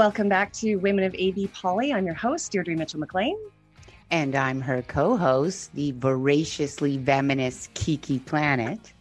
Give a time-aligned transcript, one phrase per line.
[0.00, 1.94] Welcome back to Women of ABpoli.
[1.94, 3.36] I'm your host, Deirdre Mitchell McLean.
[4.10, 8.94] And I'm her co host, the voraciously venomous Kiki Planet,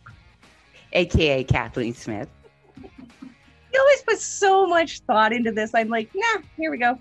[0.91, 2.27] aka Kathleen Smith.
[2.84, 5.72] You always put so much thought into this.
[5.73, 7.00] I'm like, nah, here we go.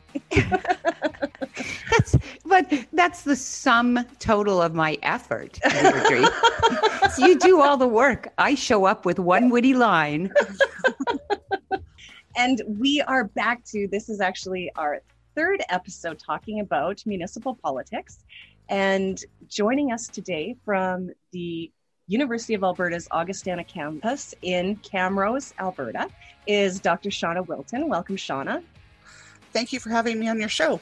[1.90, 8.28] that's, but that's the sum total of my effort, so you do all the work.
[8.38, 10.32] I show up with one witty line.
[12.38, 15.00] And we are back to this is actually our
[15.34, 18.20] third episode talking about municipal politics.
[18.68, 21.72] And joining us today from the
[22.06, 26.08] University of Alberta's Augustana campus in Camrose, Alberta,
[26.46, 27.08] is Dr.
[27.08, 27.88] Shauna Wilton.
[27.88, 28.62] Welcome, Shauna.
[29.52, 30.80] Thank you for having me on your show.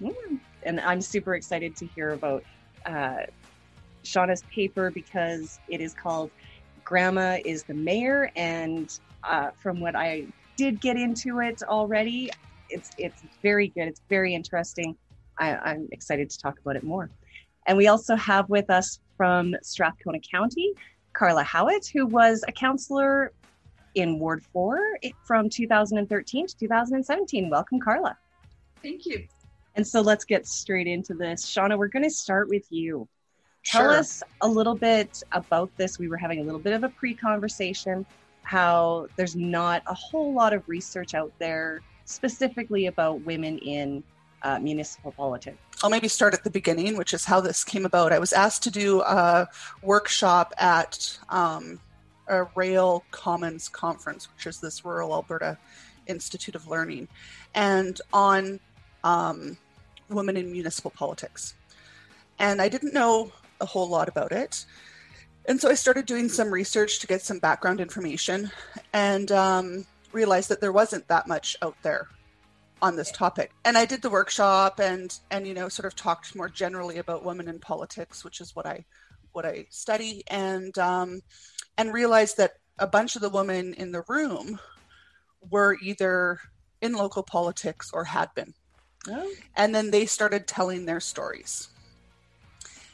[0.00, 0.40] Mm.
[0.64, 2.42] And I'm super excited to hear about
[2.84, 3.26] uh,
[4.02, 6.32] Shauna's paper because it is called
[6.84, 8.32] Grandma is the Mayor.
[8.34, 12.30] And uh, from what I did get into it already,
[12.68, 13.88] it's it's very good.
[13.88, 14.96] It's very interesting.
[15.38, 17.10] I, I'm excited to talk about it more.
[17.66, 20.72] And we also have with us from Strathcona County,
[21.12, 23.32] Carla Howatt, who was a counselor
[23.94, 24.78] in Ward 4
[25.24, 27.50] from 2013 to 2017.
[27.50, 28.16] Welcome, Carla.
[28.82, 29.26] Thank you.
[29.74, 31.44] And so let's get straight into this.
[31.44, 33.08] Shauna, we're going to start with you.
[33.64, 33.98] Tell Sure.
[33.98, 35.98] us a little bit about this.
[35.98, 38.06] We were having a little bit of a pre conversation,
[38.46, 44.04] how there's not a whole lot of research out there specifically about women in
[44.42, 45.58] uh, municipal politics.
[45.82, 48.12] I'll maybe start at the beginning, which is how this came about.
[48.12, 49.48] I was asked to do a
[49.82, 51.80] workshop at um,
[52.28, 55.58] a Rail Commons conference, which is this rural Alberta
[56.06, 57.08] Institute of Learning,
[57.52, 58.60] and on
[59.02, 59.58] um,
[60.08, 61.54] women in municipal politics.
[62.38, 64.64] And I didn't know a whole lot about it.
[65.46, 68.50] And so I started doing some research to get some background information
[68.92, 72.08] and um, realized that there wasn't that much out there
[72.82, 73.52] on this topic.
[73.64, 77.24] And I did the workshop and and you know sort of talked more generally about
[77.24, 78.84] women in politics, which is what I
[79.32, 81.20] what I study, and um,
[81.78, 84.58] and realized that a bunch of the women in the room
[85.50, 86.40] were either
[86.80, 88.52] in local politics or had been.
[89.08, 89.32] Oh.
[89.54, 91.68] And then they started telling their stories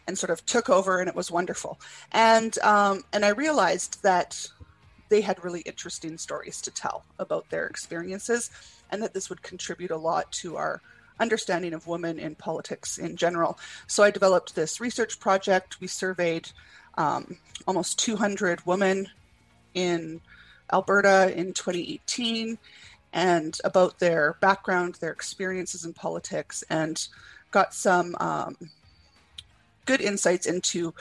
[0.06, 1.80] and sort of took over and it was wonderful.
[2.12, 4.48] And um, and I realized that
[5.08, 8.50] they had really interesting stories to tell about their experiences
[8.90, 10.80] and that this would contribute a lot to our
[11.20, 13.58] understanding of women in politics in general.
[13.86, 15.80] So I developed this research project.
[15.80, 16.48] We surveyed
[16.96, 17.36] um,
[17.66, 19.08] almost 200 women
[19.74, 20.20] in
[20.72, 22.58] Alberta in 2018
[23.12, 27.06] and about their background, their experiences in politics, and
[27.50, 28.56] got some um,
[29.87, 30.94] good insights into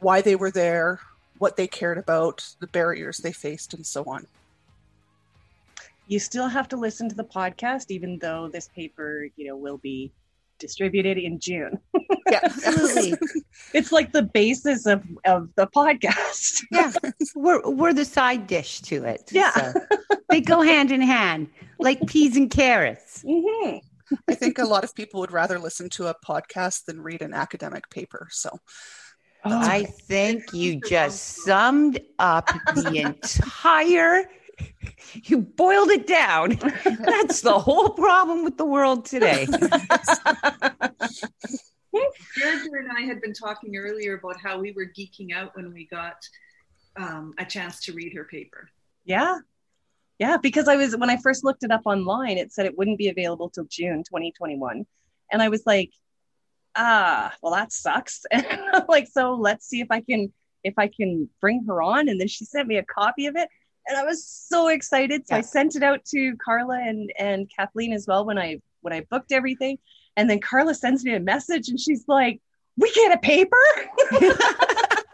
[0.00, 1.00] why they were there,
[1.38, 4.26] what they cared about, the barriers they faced, and so on.
[6.06, 9.78] You still have to listen to the podcast, even though this paper, you know, will
[9.78, 10.12] be
[10.58, 11.78] distributed in June.
[12.30, 13.18] Yeah, Absolutely.
[13.74, 16.62] It's like the basis of, of the podcast.
[16.72, 16.90] Yeah.
[17.36, 19.28] We're, we're the side dish to it.
[19.30, 19.52] Yeah.
[19.52, 19.74] So
[20.30, 23.22] they go hand in hand like peas and carrots.
[23.28, 23.76] hmm
[24.28, 27.34] I think a lot of people would rather listen to a podcast than read an
[27.34, 28.28] academic paper.
[28.30, 28.50] So
[29.44, 34.24] I think you just summed up the entire.
[35.24, 36.58] You boiled it down.
[36.84, 39.46] That's the whole problem with the world today.
[42.36, 45.86] Deirdre and I had been talking earlier about how we were geeking out when we
[45.86, 46.16] got
[46.96, 48.68] um, a chance to read her paper.
[49.04, 49.38] Yeah.
[50.18, 50.36] Yeah.
[50.36, 53.08] Because I was, when I first looked it up online, it said it wouldn't be
[53.08, 54.86] available till June 2021.
[55.32, 55.90] And I was like,
[56.76, 58.24] ah, well, that sucks.
[58.32, 60.32] And I'm like, so let's see if I can,
[60.62, 62.08] if I can bring her on.
[62.08, 63.48] And then she sent me a copy of it.
[63.86, 65.26] And I was so excited.
[65.28, 68.92] So I sent it out to Carla and, and Kathleen as well when I, when
[68.94, 69.78] I booked everything.
[70.16, 72.40] And then Carla sends me a message and she's like,
[72.78, 73.56] we get a paper.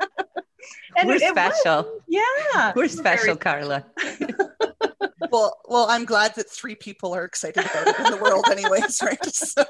[0.96, 2.00] And We're it- it was- special.
[2.08, 2.72] yeah.
[2.74, 3.86] We're special, Carla.
[5.30, 9.02] well, well, I'm glad that three people are excited about it in the world, anyways,
[9.02, 9.24] right?
[9.24, 9.64] So,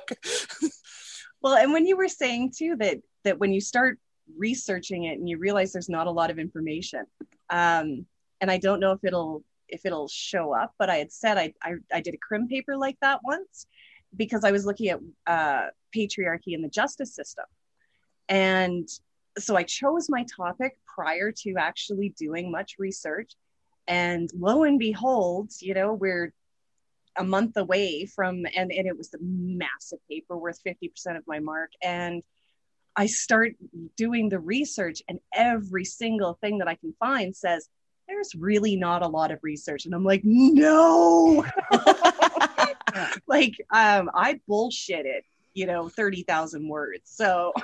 [1.43, 3.99] Well, and when you were saying too that that when you start
[4.37, 7.05] researching it and you realize there's not a lot of information,
[7.49, 8.07] um,
[8.41, 11.55] and I don't know if it'll if it'll show up, but I had said I
[11.63, 13.67] I, I did a crim paper like that once
[14.17, 17.47] because I was looking at uh, patriarchy in the justice system,
[18.29, 18.89] and
[19.39, 23.33] so I chose my topic prior to actually doing much research,
[23.91, 26.33] and lo and behold, you know we're
[27.17, 31.41] a month away from and, and it was the massive paper worth 50% of my
[31.41, 32.23] mark and
[32.95, 33.55] i start
[33.97, 37.69] doing the research and every single thing that i can find says
[38.07, 41.45] there's really not a lot of research and i'm like no
[43.27, 45.23] like um I bullshitted,
[45.55, 47.03] you know, 30,000 words.
[47.05, 47.53] So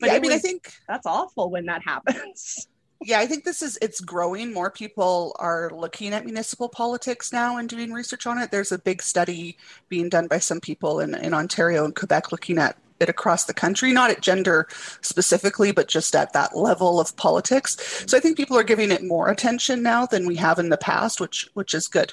[0.00, 2.68] But yeah, I mean, I think that's awful when that happens.
[3.02, 4.52] Yeah, I think this is it's growing.
[4.52, 8.50] More people are looking at municipal politics now and doing research on it.
[8.50, 9.56] There's a big study
[9.88, 13.54] being done by some people in, in Ontario and Quebec looking at it across the
[13.54, 14.66] country, not at gender
[15.00, 18.04] specifically, but just at that level of politics.
[18.08, 20.76] So I think people are giving it more attention now than we have in the
[20.76, 22.12] past, which which is good.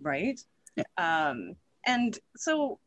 [0.00, 0.40] right?
[0.74, 0.84] Yeah.
[0.98, 1.54] Um,
[1.86, 2.80] and so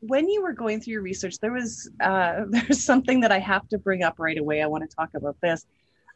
[0.00, 3.66] when you were going through your research, there was uh, there's something that I have
[3.68, 4.62] to bring up right away.
[4.62, 5.64] I want to talk about this.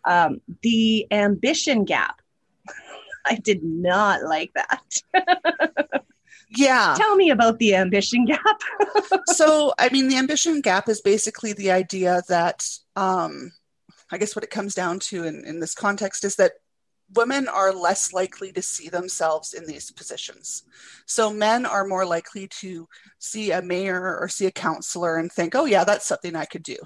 [0.07, 2.23] Um, the ambition gap.
[3.27, 6.03] I did not like that.
[6.49, 6.95] Yeah.
[6.97, 8.61] Tell me about the ambition gap.
[9.27, 13.53] so i mean the ambition gap is basically the idea that um,
[14.11, 16.53] i guess what it comes down to in, in this context is that
[17.15, 20.65] women are less likely to see themselves in these positions
[21.07, 22.89] so men are more likely to
[23.19, 26.63] see a mayor or see a counselor and think oh yeah that's something i could
[26.63, 26.77] do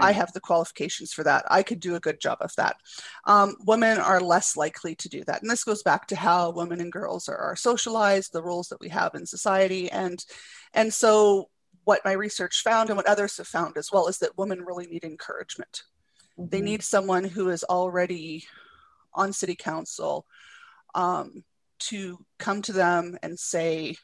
[0.00, 1.44] I have the qualifications for that.
[1.50, 2.76] I could do a good job of that.
[3.24, 5.42] Um, women are less likely to do that.
[5.42, 8.80] And this goes back to how women and girls are, are socialized, the roles that
[8.80, 9.90] we have in society.
[9.90, 10.24] And,
[10.72, 11.50] and so,
[11.84, 14.86] what my research found and what others have found as well is that women really
[14.86, 15.82] need encouragement.
[16.38, 16.64] They Mhm.
[16.64, 18.46] need someone who is already
[19.12, 20.26] on city council
[20.94, 21.44] um,
[21.78, 23.96] to come to them and say,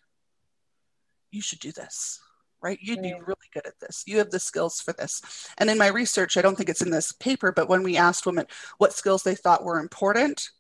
[1.31, 2.21] You should do this
[2.63, 2.79] right?
[2.81, 4.05] You'd be really good at this.
[4.07, 5.23] You have the skills for this.
[5.59, 8.27] And in my research, I don't think it's in this paper, but when we asked
[8.27, 8.47] women
[8.79, 10.51] what skills they thought were important,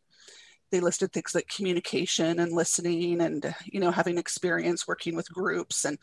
[0.70, 5.84] they listed things like communication and listening and you know having experience working with groups
[5.84, 5.98] and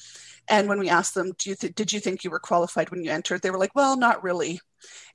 [0.49, 3.03] and when we asked them do you th- did you think you were qualified when
[3.03, 4.59] you entered they were like well not really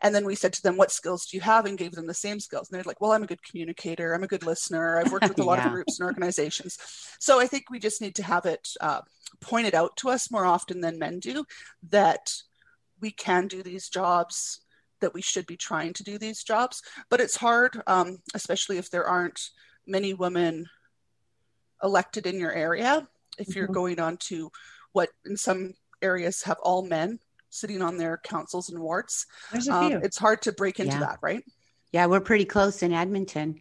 [0.01, 1.67] and then we said to them what skills do you have?
[1.67, 2.69] and gave them the same skills.
[2.71, 4.13] And they're like well i'm a good communicator.
[4.13, 4.99] I'm a good listener.
[4.99, 5.67] I've worked with a lot Yeah.
[5.67, 6.79] of groups and organizations.
[7.19, 9.01] So i think we just need to have it uh,
[9.41, 11.45] pointed out to us more often than men do
[11.91, 12.33] that
[13.01, 14.61] we can do these jobs
[15.01, 16.81] that we should be trying to do these jobs.
[17.11, 19.41] But it's hard um, especially if there aren't
[19.87, 20.67] many women
[21.83, 23.75] elected in your area if you're Mhm.
[23.75, 24.51] going on to
[24.93, 27.19] what in some areas have all men
[27.53, 29.99] sitting on their councils and wards There's a um, few.
[29.99, 31.01] it's hard to break into Yeah.
[31.01, 31.45] that right
[31.93, 33.61] Yeah, we're pretty close in Edmonton.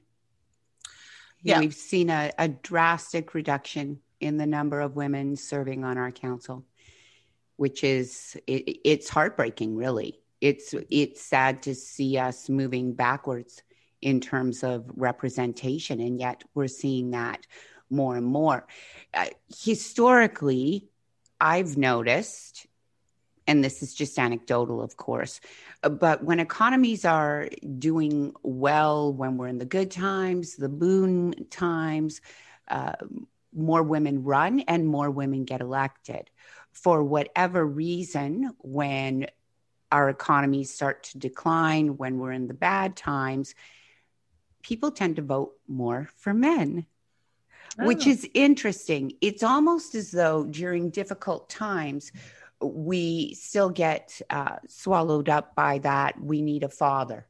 [1.43, 1.59] Yeah.
[1.59, 6.63] We've seen a, a drastic reduction in the number of women serving on our council,
[7.57, 10.19] which is it, it's heartbreaking, really.
[10.39, 13.63] It's it's sad to see us moving backwards
[14.01, 17.45] in terms of representation, and yet we're seeing that
[17.89, 18.65] more and more.
[19.13, 19.25] Uh,
[19.63, 20.89] historically,
[21.39, 22.67] I've noticed,
[23.51, 25.41] and this is just anecdotal, of course,
[25.81, 32.21] but when economies are doing well, when we're in the good times, the boon times,
[32.69, 32.93] uh,
[33.53, 36.29] more women run and more women get elected.
[36.71, 39.27] For whatever reason, when
[39.91, 43.53] our economies start to decline, when we're in the bad times,
[44.63, 46.85] people tend to vote more for men
[47.77, 48.09] which Oh.
[48.09, 49.13] is interesting.
[49.21, 52.11] It's almost as though during difficult times,
[52.61, 56.21] we still get uh, swallowed up by that.
[56.21, 57.25] We need a father,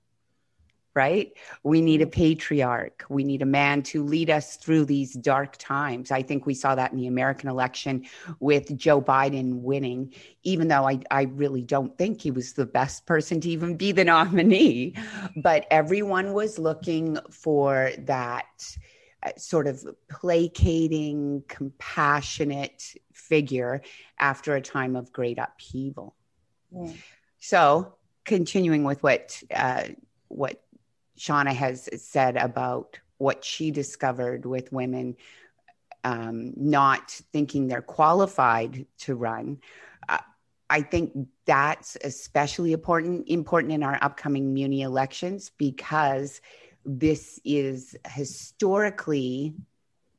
[0.93, 1.31] right?
[1.63, 3.05] We need a patriarch.
[3.09, 6.11] We need a man to lead us through these dark times.
[6.11, 8.05] I think we saw that in the American election
[8.39, 13.05] with Joe Biden winning, even though I, I really don't think he was the best
[13.05, 14.95] person to even be the nominee.
[15.35, 18.77] But everyone was looking for that
[19.37, 23.81] sort of placating, compassionate figure
[24.19, 26.15] after a time of great upheaval.
[26.73, 26.97] Mm.
[27.39, 29.83] So, continuing with what uh,
[30.27, 30.63] what
[31.17, 35.15] Shauna has said about what she discovered with women
[36.03, 39.59] um, not thinking they're qualified to run,
[40.09, 40.17] uh,
[40.69, 46.41] I think that's especially important important in our upcoming muni elections because
[46.85, 49.53] this is historically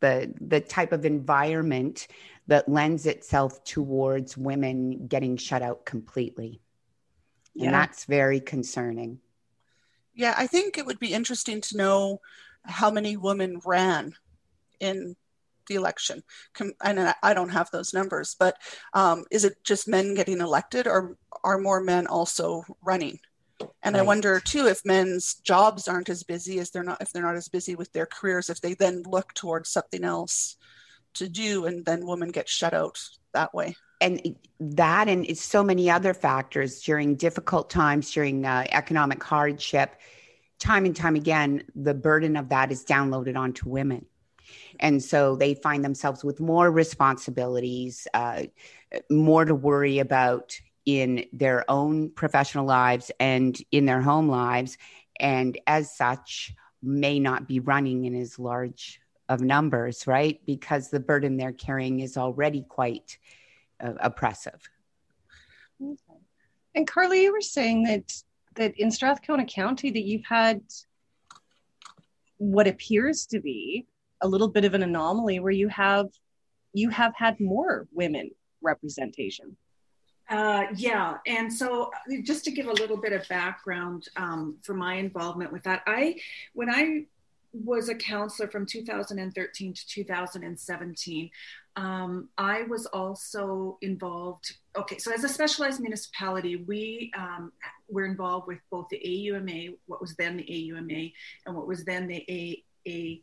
[0.00, 2.09] the the type of environment
[2.49, 6.61] that lends itself towards women getting shut out completely
[7.57, 7.71] and Yeah.
[7.71, 9.21] that's very concerning
[10.14, 12.21] Yeah, I think it would be interesting to know
[12.64, 14.14] how many women ran
[14.78, 15.16] in
[15.69, 16.23] the election.
[16.85, 18.57] And I- I don't have those numbers, but
[18.92, 23.21] um, is it just men getting elected or are more men also running?
[23.83, 27.23] And I wonder too if men's jobs aren't as busy as they're not if they're
[27.23, 30.57] not as busy with their careers, if they then look towards something else
[31.14, 32.99] to do and then women get shut out
[33.35, 33.76] that way.
[34.00, 40.00] and that and it's so many other factors during difficult times during uh, economic hardship
[40.59, 44.07] time and time again the burden of that is downloaded onto women
[44.81, 48.45] And so they find themselves with more responsibilities, uh,
[49.11, 54.78] more to worry about in their own professional lives and in their home lives.
[55.20, 60.40] And as such, may not be running in as large of numbers, right?
[60.46, 63.18] Because the burden they're carrying is already quite
[63.80, 64.68] uh, oppressive.
[65.80, 66.20] Okay.
[66.74, 68.12] And Carla, you were saying that
[68.54, 70.60] that in Strathcona County that you've had
[72.36, 73.86] what appears to be
[74.20, 76.08] a little bit of an anomaly where you have
[76.74, 79.56] you have had more women representation.
[80.29, 81.91] Uh, yeah, and so
[82.23, 86.17] just to give a little bit of background um, for my involvement with that, I
[86.55, 87.07] when I
[87.52, 91.31] was a counselor from 2013 to 2017.
[91.76, 94.57] Um, I was also involved.
[94.76, 97.52] Okay, so as a specialized municipality, we um,
[97.88, 101.12] were involved with both the AUMA, what was then the AUMA,
[101.47, 103.23] and what was then the A, A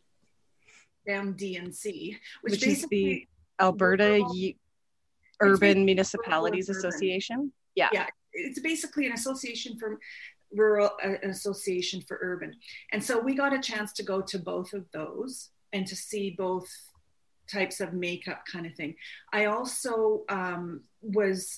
[1.07, 3.27] MDNC, which, which is the
[3.59, 4.23] Alberta
[5.41, 7.51] Urban Municipalities Association.
[7.75, 7.89] Yeah.
[7.91, 8.07] Yeah.
[8.33, 9.99] It's basically an association for
[10.51, 12.55] rural uh, association for urban
[12.91, 16.31] and so we got a chance to go to both of those and to see
[16.31, 16.67] both
[17.51, 18.95] types of makeup kind of thing
[19.31, 21.55] i also um, was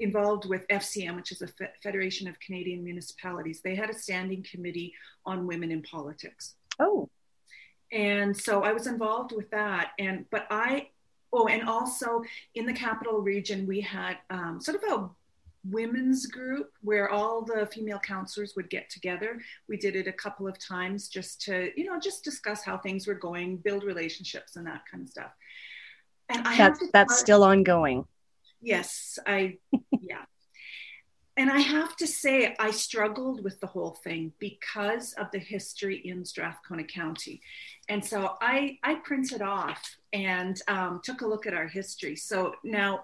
[0.00, 1.48] involved with fcm which is a
[1.82, 4.92] federation of canadian municipalities they had a standing committee
[5.24, 7.08] on women in politics oh
[7.92, 10.86] and so i was involved with that and but i
[11.34, 12.22] oh and also
[12.54, 15.10] in the capital region we had um, sort of a
[15.70, 19.40] women's group where all the female counselors would get together.
[19.68, 23.06] We did it a couple of times just to, you know, just discuss how things
[23.06, 25.32] were going, build relationships and that kind of stuff.
[26.28, 28.06] And I that's that's still ongoing.
[28.60, 29.58] Yes, I
[30.00, 30.24] yeah.
[31.36, 35.96] And I have to say, I struggled with the whole thing because of the history
[35.96, 37.40] in Strathcona County.
[37.88, 42.14] And so I, I printed off and um, took a look at our history.
[42.14, 43.02] So now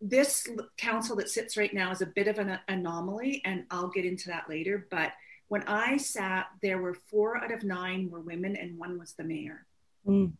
[0.00, 4.04] this council that sits right now is a bit of an anomaly, and I'll get
[4.04, 4.86] into that later.
[4.90, 5.12] But
[5.48, 9.24] when I sat, there were four out of nine were women, and one was the
[9.24, 9.66] mayor.
[10.06, 10.32] Mm.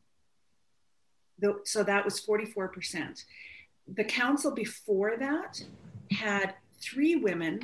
[1.64, 3.24] So that was 44%.
[3.88, 5.62] The council before that
[6.10, 7.60] had three women,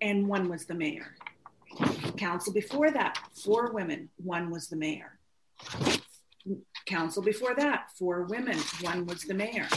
[0.00, 1.14] and one was the mayor.
[2.16, 5.18] Council before that, four women, one was the mayor.
[6.86, 9.68] Council before that, four women, one was the mayor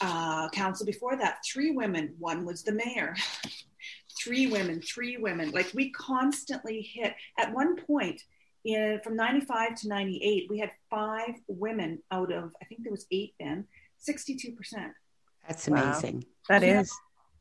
[0.00, 3.14] uh, council before that, three women, one was the mayor.
[4.22, 5.50] three women, three women.
[5.50, 8.22] Like we constantly hit, at one point,
[8.64, 13.06] in, from 95 to 98, we had five women out of, I think there was
[13.10, 13.66] eight then,
[14.06, 14.54] 62%.
[15.48, 16.16] That's amazing.
[16.16, 16.58] Wow.
[16.58, 16.92] That is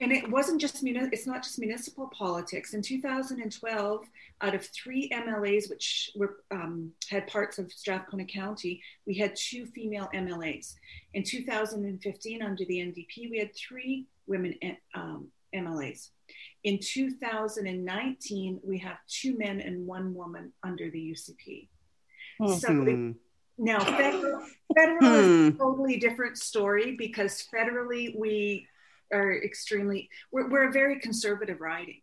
[0.01, 2.73] and it wasn't just it's not just municipal politics.
[2.73, 4.05] In 2012,
[4.41, 9.65] out of three MLAs which were um, had parts of Strathcona County, we had two
[9.65, 10.75] female MLAs.
[11.13, 14.55] In 2015, under the NDP, we had three women
[14.95, 16.09] um, MLAs.
[16.63, 21.67] In 2019, we have two men and one woman under the UCP.
[22.41, 22.53] Mm-hmm.
[22.53, 23.15] So it,
[23.57, 25.57] now federal, federal is a hmm.
[25.57, 28.65] totally different story because federally we
[29.11, 32.01] are extremely we're, we're a very conservative riding.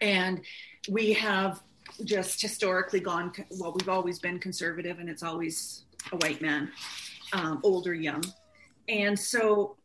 [0.00, 0.42] And
[0.88, 1.62] we have
[2.04, 6.70] just historically gone well we've always been conservative and it's always a white man
[7.32, 8.24] um, older young.
[8.88, 9.76] And so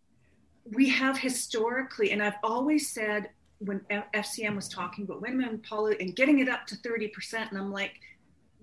[0.73, 3.79] we have historically and i've always said when
[4.13, 7.93] fcm was talking about women politics and getting it up to 30% and i'm like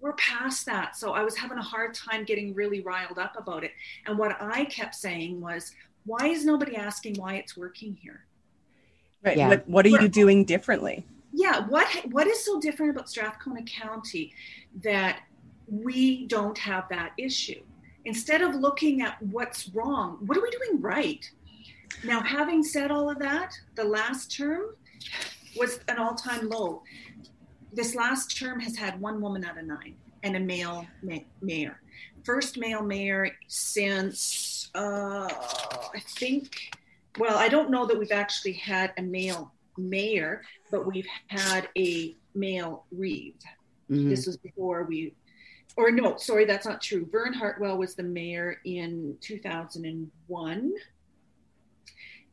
[0.01, 0.97] we're past that.
[0.97, 3.73] So i was having a hard time getting really riled up about it.
[4.07, 5.73] And what i kept saying was
[6.05, 8.25] why is nobody asking why it's working here?
[9.25, 9.37] Right.
[9.37, 9.49] Yeah.
[9.49, 11.07] What, what are you doing differently?
[11.33, 11.67] Yeah.
[11.67, 14.35] What what is so different about Strathcona County
[14.83, 15.21] that
[15.67, 17.63] we don't have that issue?
[18.05, 21.29] Instead of looking at what's wrong, what are we doing right?
[22.05, 24.75] Now, having said all of that, the last term
[25.57, 26.83] was an all-time low.
[27.73, 31.81] This last term has had one woman out of nine and a male ma- mayor.
[32.25, 35.29] First male mayor since uh,
[35.95, 36.57] I think,
[37.19, 42.17] well, I don't know that we've actually had a male mayor, but we've had a
[42.35, 43.37] male reeve.
[43.91, 44.09] Mm-hmm.
[44.09, 45.15] This was before we,
[45.77, 47.07] or no, sorry, that's not true.
[47.11, 50.73] Vern Hartwell was the mayor in 2001.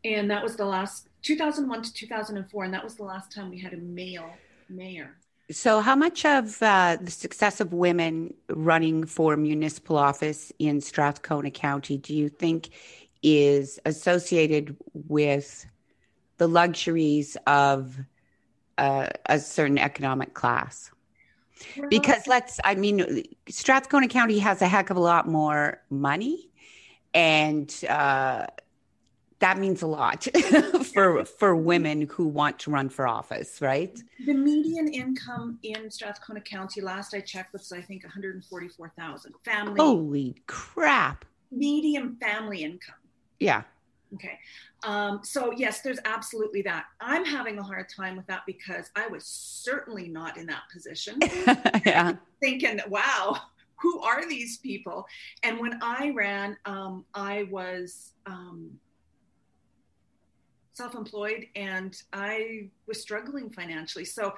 [0.04, 3.60] And that was the last, 2001 to 2004, and that was the last time we
[3.60, 4.32] had a male
[4.68, 5.18] mayor.
[5.52, 11.52] So, how much of uh, the success of women running for municipal office in Strathcona
[11.52, 12.70] County do you think
[13.22, 15.66] is associated with
[16.38, 17.98] the luxuries of
[18.78, 20.92] uh, a certain economic class?
[21.90, 26.50] because let's i mean strathcona county has a heck of a lot more money
[27.14, 28.46] and uh,
[29.42, 30.28] that means a lot
[30.94, 34.00] for for women who want to run for office right?
[34.26, 40.36] The median income in strathcona county last i checked was i think 144000 family holy
[40.48, 41.26] crap.
[41.54, 42.96] Medium family income.
[43.42, 43.64] Yeah.
[44.14, 44.40] Okay.
[44.84, 46.86] Um, so yes there's absolutely that.
[47.02, 51.20] I'm having a hard time with that because i was certainly not in that position.
[51.86, 52.14] Yeah.
[52.40, 53.38] Thinking wow
[53.82, 55.08] who are these people?
[55.42, 58.80] And when i ran um, i was um,
[60.82, 64.06] self-employed and I was struggling financially.
[64.06, 64.34] So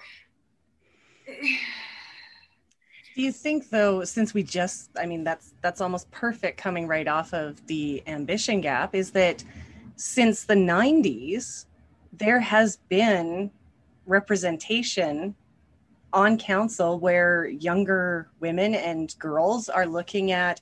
[3.16, 7.08] do you think though since we just I mean that's that's almost perfect coming right
[7.08, 9.42] off of the ambition gap is that
[9.96, 11.66] since the 90s
[12.12, 13.50] there has been
[14.06, 15.34] representation
[16.12, 20.60] on council where younger women and girls are looking at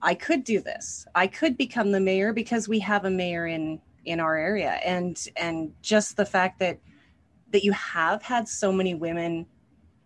[0.00, 1.06] I could do this.
[1.16, 4.80] I could become the mayor because we have a mayor in in our area.
[4.84, 6.78] And and just the fact that
[7.52, 9.46] that you have had so many women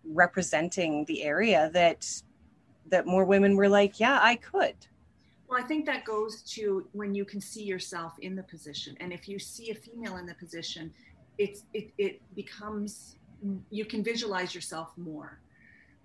[0.05, 2.07] representing the area that
[2.87, 4.75] that more women were like yeah i could.
[5.47, 8.95] Well i think that goes to when you can see yourself in the position.
[8.99, 10.93] And if you see a female in the position
[11.37, 13.17] it's it, it becomes
[13.69, 15.39] you can visualize yourself more.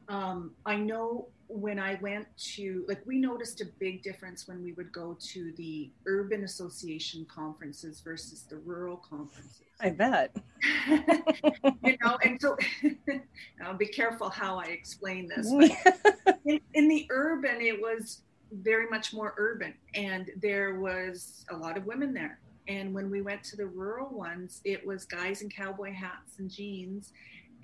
[0.08, 4.72] Um, i know when I went to, like, we noticed a big difference when we
[4.72, 9.62] would go to the urban association conferences versus the rural conferences.
[9.80, 10.36] I bet.
[10.88, 12.56] you know, and so
[13.64, 15.50] I'll be careful how I explain this.
[16.44, 21.76] in, in the urban, it was very much more urban, and there was a lot
[21.76, 22.40] of women there.
[22.66, 26.50] And when we went to the rural ones, it was guys in cowboy hats and
[26.50, 27.12] jeans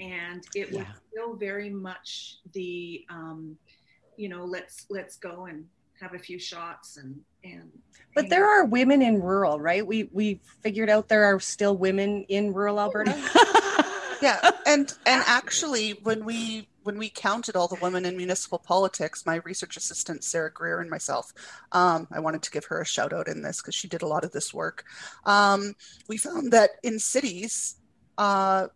[0.00, 0.78] and it yeah.
[0.78, 3.56] was still very much the um,
[4.16, 5.64] you know let's let's go and
[6.00, 7.70] have a few shots and and
[8.14, 9.86] but there are women in rural right?
[9.86, 13.16] We we figured out there are still women in rural alberta.
[14.22, 19.24] Yeah and and actually when we when we counted all the women in municipal politics
[19.26, 21.32] my research assistant sarah greer and myself
[21.72, 24.06] um, i wanted to give her a shout out in this because she did a
[24.06, 24.84] lot of this work.
[25.24, 25.74] Um,
[26.08, 27.76] we found that in cities
[28.18, 28.68] uh,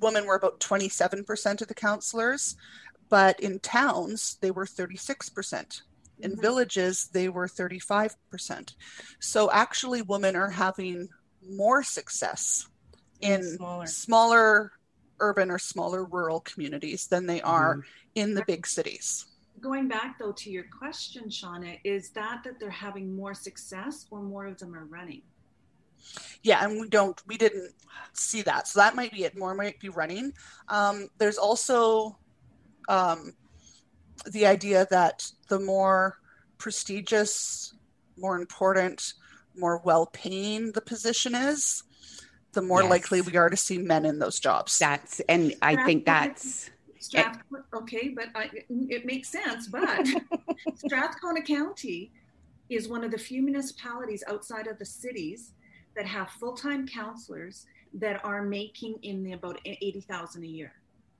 [0.00, 2.56] women were about 27% of the councillors
[3.14, 5.82] but in towns they were 36%
[6.18, 6.40] in mm-hmm.
[6.40, 8.74] villages they were 35%
[9.20, 11.08] so actually women are having
[11.48, 12.66] more success
[13.20, 13.86] in smaller.
[13.86, 14.72] smaller
[15.20, 17.88] urban or smaller rural communities than they are mm-hmm.
[18.16, 19.26] in the big cities.
[19.60, 24.22] Going back though to your question shauna is that that they're having more success or
[24.22, 25.22] more of them are running?
[26.42, 27.72] Yeah and we don't we didn't
[28.12, 28.68] see that.
[28.68, 29.38] So that might be it.
[29.38, 30.32] More might be running.
[30.68, 32.18] Um, there's also
[32.88, 33.32] um,
[34.30, 36.16] the idea that the more
[36.58, 37.74] prestigious,
[38.16, 39.14] more important,
[39.56, 41.82] more well paying the position is,
[42.52, 42.90] the more yes.
[42.90, 44.78] likely we are to see men in those jobs.
[44.78, 46.70] That's, and I think that's.
[46.98, 49.68] Strathcona, okay, but I, it makes sense.
[49.68, 50.06] But
[50.76, 52.12] Strathcona County
[52.70, 55.52] is one of the few municipalities outside of the cities
[55.96, 60.72] that have full time counselors that are making in the about 80,000 a year.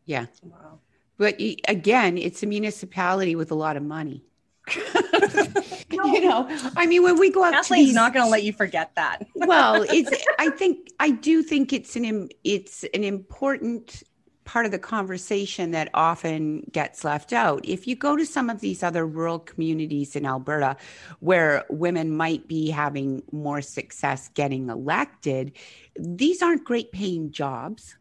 [0.06, 0.26] Yeah.
[0.42, 0.78] Wow.
[1.16, 4.24] But again, it's a municipality with a lot of money.
[4.74, 8.52] you know, I mean, when we go out, Kathleen's these, not going to let you
[8.52, 9.26] forget that.
[9.34, 10.24] well, it's.
[10.38, 14.02] I think I do think it's an it's an important
[14.44, 17.64] part of the conversation that often gets left out.
[17.64, 20.76] If you go to some of these other rural communities in Alberta
[21.20, 25.52] where women might be having more success getting elected,
[25.98, 27.96] these aren't great paying jobs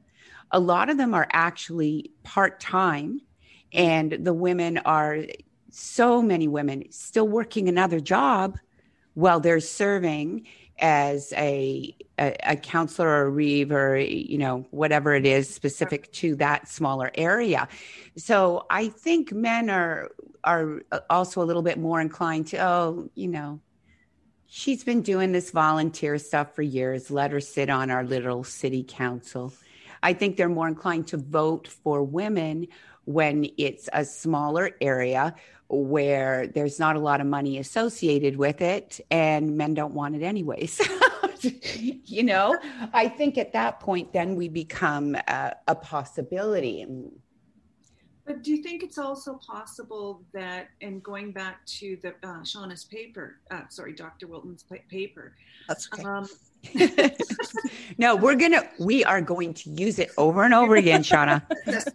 [0.54, 3.20] a lot of them are actually part time,
[3.74, 5.26] and the women are
[5.72, 8.58] so many women still working another job
[9.16, 10.46] while they're serving
[10.80, 16.12] as a, a, a counselor or a reeve or you know whatever it is specific
[16.14, 17.68] to that smaller area.
[18.16, 20.12] So i think men are
[20.44, 23.60] are also a little bit more inclined to oh you know
[24.48, 27.10] she's been doing this volunteer stuff for years.
[27.10, 29.52] Let her sit on our little city council
[30.04, 32.68] I think they're more inclined to vote for women
[33.06, 35.34] when it's a smaller area
[35.70, 40.22] where there's not a lot of money associated with it and men don't want it
[40.22, 40.80] anyways.
[42.06, 42.58] you know,
[42.94, 46.86] I think at that point, then we become a, a possibility.
[48.26, 52.86] But do you think it's also possible that, and going back to the uh, Shauna's
[52.86, 54.28] paper, uh, sorry, Dr.
[54.28, 55.36] Wilton's paper,
[55.68, 56.04] that's okay.
[56.04, 56.28] Um,
[57.98, 61.42] no, we're gonna we are going to use it over and over again, Shauna.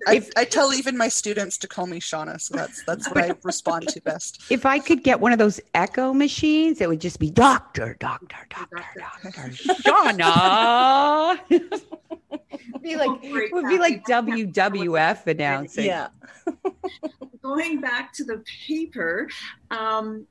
[0.07, 3.33] I, I, tell even my students to call me Shauna, so that's that's what I
[3.43, 4.43] respond to best.
[4.51, 8.47] If I could get one of those echo machines, it would just be doctor, doctor,
[8.51, 11.39] doctor, doctor, Shauna.
[12.83, 15.87] be like it would be like WWF announcing.
[15.87, 16.09] Yeah.
[17.43, 19.29] Going back to the paper,
[19.71, 20.27] um,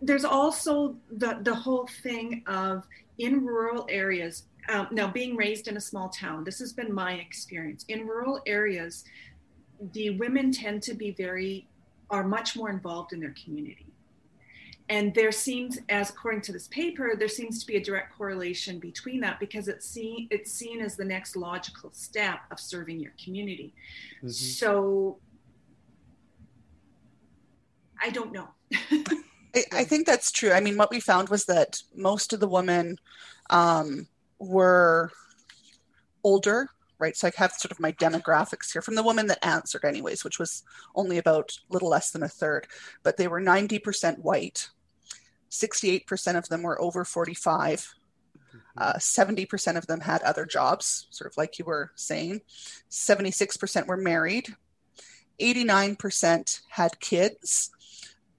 [0.00, 2.86] there's also the the whole thing of
[3.20, 7.14] in rural areas um, now being raised in a small town this has been my
[7.14, 7.84] experience.
[7.88, 9.04] In rural areas
[9.92, 11.68] the women tend to be very
[12.10, 13.86] are much more involved in their community.
[14.88, 18.78] And there seems as according to this paper there seems to be a direct correlation
[18.78, 23.12] between that because it's seen it's seen as the next logical step of serving your
[23.22, 23.74] community.
[24.18, 24.28] Mm-hmm.
[24.28, 25.18] so
[28.02, 28.48] i don't know
[29.54, 30.52] I, I, think that's true.
[30.52, 32.98] I mean, what we found was that most of the women
[33.48, 34.06] um,
[34.38, 35.10] were
[36.22, 37.16] older, right?
[37.16, 40.38] So I have sort of my demographics here from the women that answered, anyways, which
[40.38, 40.62] was
[40.94, 42.66] only about a little less than a third,
[43.02, 44.68] but they were 90% white.
[45.50, 47.94] 68% of them were over 45.
[48.76, 52.40] Uh, 70% of them had other jobs, sort of like you were saying.
[52.90, 54.54] 76% were married.
[55.40, 57.70] 89% had kids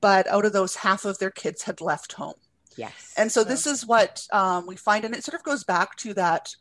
[0.02, 2.36] but out of those, half of their kids had left home.
[2.76, 3.14] Yes.
[3.18, 6.14] And so this is what um, we find, and it sort of goes back to
[6.16, 6.54] that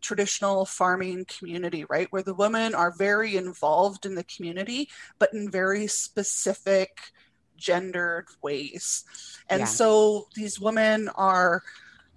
[0.00, 2.08] traditional farming community, right?
[2.10, 7.00] Where the women are very involved in the community, but in very specific
[7.56, 9.04] gendered ways.
[9.48, 9.66] And yeah.
[9.66, 11.62] so these women are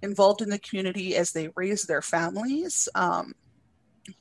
[0.02, 2.88] involved in the community as they raise their families.
[2.94, 3.34] Um,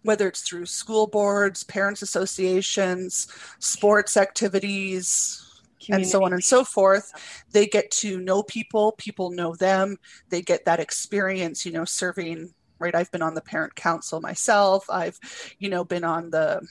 [0.02, 3.28] whether it's through school boards, parents associations,
[3.60, 5.45] sports activities,
[5.90, 7.12] and so on and so forth.
[7.52, 9.98] They get to know people people know them.
[10.30, 12.94] They get that experience you know serving right?
[12.94, 14.86] I've been on the parent council myself.
[14.90, 15.20] I've
[15.60, 16.62] you know been on the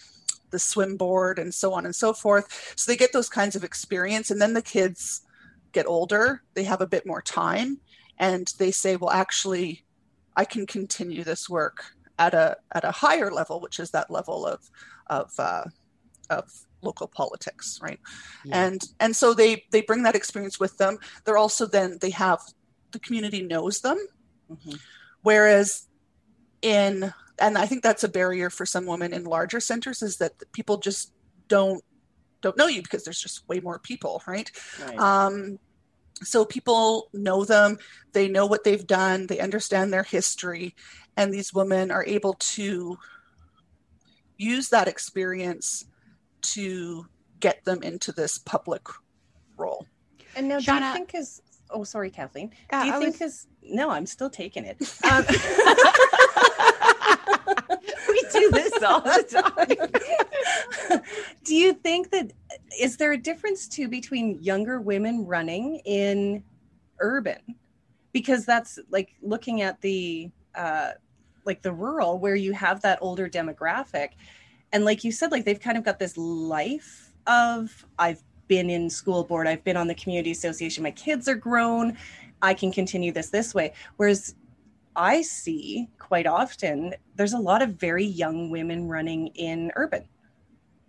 [0.50, 2.74] the swim board and so on and so forth.
[2.76, 5.22] So they get those kinds of experience and then the kids
[5.72, 6.42] get older.
[6.54, 7.80] They have a bit more time
[8.18, 9.84] and they say well actually
[10.36, 11.84] i can continue this work
[12.18, 14.60] at a at a higher level which is that level of
[15.08, 15.64] of uh,
[16.30, 16.50] of
[16.84, 18.00] local politics right?
[18.44, 18.66] Yeah.
[18.66, 20.98] and and so they they bring that experience with them.
[21.24, 22.40] They're also then they have
[22.92, 23.98] the community knows them.
[24.50, 24.74] Mm-hmm.
[25.22, 25.88] whereas
[26.60, 30.32] in and i think that's a barrier for some women in larger centers is that
[30.52, 31.14] people just
[31.48, 31.82] don't
[32.42, 34.50] don't know you because there's just way more people right,
[34.86, 34.98] right.
[34.98, 35.58] um
[36.22, 37.78] so people know them.
[38.12, 39.26] They know what they've done.
[39.26, 40.74] They understand their history.
[41.16, 42.98] And these women are able to
[44.36, 45.84] use that experience
[46.52, 47.06] to
[47.40, 48.82] get them into this public
[49.56, 49.86] role.
[50.36, 52.50] And now, Shauna, do you think is oh sorry, Kathleen.
[52.72, 53.32] Uh, do you I think was...
[53.32, 54.78] is no, I'm still taking it.
[55.04, 55.24] Um,
[58.08, 59.90] we do this all the
[60.88, 61.02] time.
[61.44, 62.32] do you think that
[62.80, 66.42] is there a difference too between younger women running in
[67.00, 67.40] urban?
[68.12, 70.92] Because that's like looking at the uh,
[71.44, 74.10] like the rural where you have that older demographic
[74.74, 78.90] and like you said like they've kind of got this life of i've been in
[78.90, 81.96] school board i've been on the community association my kids are grown
[82.44, 83.72] i can continue this this way.
[83.96, 84.34] Whereas
[84.94, 90.04] i see quite often there's a lot of very young women running in urban.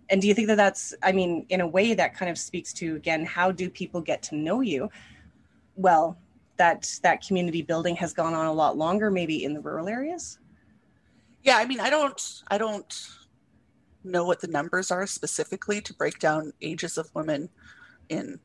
[0.08, 2.72] And do you think that that's i mean in a way that kind of speaks
[2.74, 4.90] to again how do people get to know you?
[5.74, 6.16] Well
[6.58, 10.38] that that community building has gone on a lot longer maybe in the rural areas.
[11.42, 12.92] Yeah i mean i don't i don't
[14.10, 17.48] know what the numbers are specifically to break down ages of women
[18.08, 18.40] in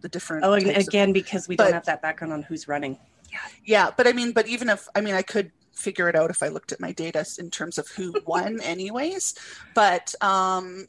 [0.00, 0.44] the different.
[0.44, 2.98] Oh, again, of, because we but, don't have that background on who's running.
[3.30, 3.38] Yeah.
[3.64, 6.42] Yeah, but I mean, but even if I mean, I could figure it out if
[6.42, 9.34] I looked at my data in terms of who won, anyways.
[9.74, 10.86] But um,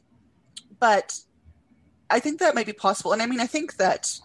[0.78, 1.18] but
[2.10, 4.18] I think that might be possible, and I mean, I think that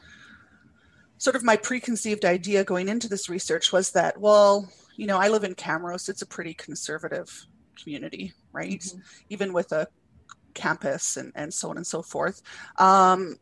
[1.18, 5.30] sort of my preconceived idea going into this research was that well you know i
[5.30, 7.46] live in camrose it's a pretty conservative
[7.82, 8.80] community, right?
[8.80, 9.00] Mm-hmm.
[9.30, 9.88] Even with a
[10.54, 12.42] campus and, and so on and so forth.
[12.78, 13.38] Um,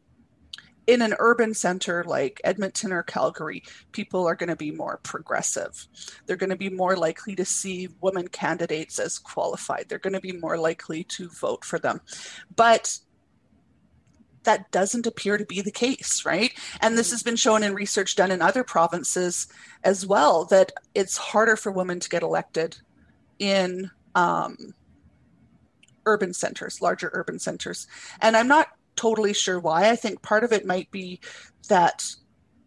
[0.87, 5.87] in an urban center like Edmonton or Calgary, people are going to be more progressive.
[6.25, 9.85] They're going to be more likely to see women candidates as qualified.
[9.87, 12.01] They're going to be more likely to vote for them.
[12.55, 12.97] But
[14.43, 16.51] that doesn't appear to be the case, right?
[16.81, 17.13] And this mm-hmm.
[17.13, 19.47] has been shown in research done in other provinces
[19.83, 22.77] as well that it's harder for women to get elected
[23.37, 24.57] in um,
[26.05, 27.87] urban centers, larger urban centers.
[28.21, 29.89] And I'm not totally sure why.
[29.89, 31.19] I think part of it might be
[31.69, 32.05] that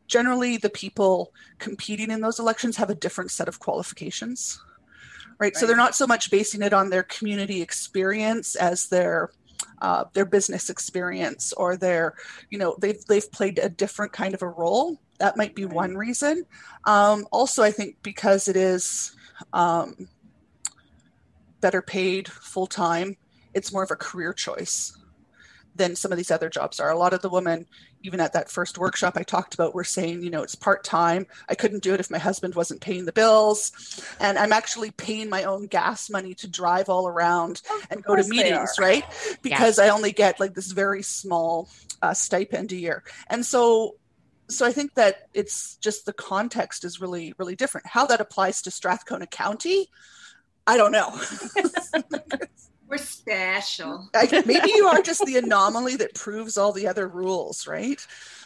[0.06, 4.60] generally the people competing in those elections have a different set of qualifications.
[5.38, 5.46] Right?
[5.46, 5.56] right.
[5.56, 9.30] So they're not so much basing it on their community experience as their
[9.80, 12.14] uh, their business experience or their,
[12.50, 14.98] you know, they've they've played a different kind of a role.
[15.18, 15.74] That might be right.
[15.74, 16.44] one reason.
[16.84, 19.14] Um, also, I think because it is
[19.52, 20.08] um,
[21.60, 23.16] better paid full time,
[23.54, 24.96] it's more of a career choice
[25.76, 26.90] than some of these other jobs are.
[26.90, 27.66] A lot of the women,
[28.02, 31.26] even at that first workshop I talked about, were saying, you know, it's part time.
[31.48, 33.72] I couldn't do it if my husband wasn't paying the bills.
[34.20, 38.24] And I'm actually paying my own gas money to drive all around and go to
[38.28, 39.04] meetings, right?
[39.42, 39.84] Because yeah.
[39.84, 41.68] I only get like this very small
[42.02, 43.02] uh, stipend a year.
[43.28, 43.96] And so,
[44.48, 47.86] so I think that it's just the context is really, really different.
[47.86, 49.88] How that applies to Strathcona County,
[50.66, 51.18] I don't know.
[52.94, 54.08] We're special.
[54.46, 57.98] maybe you are just the anomaly that proves all the other rules, right?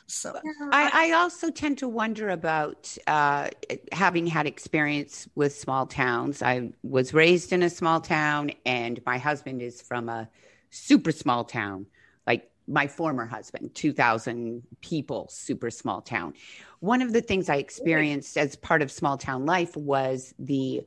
[0.06, 0.40] So
[0.72, 3.50] I, I also tend to wonder about uh,
[3.92, 6.42] having had experience with small towns.
[6.42, 10.30] I was raised in a small town, and my husband is from a
[10.70, 11.84] super small town,
[12.26, 16.32] like my former husband, 2,000 people, super small town.
[16.80, 20.84] One of the things I experienced as part of small town life was the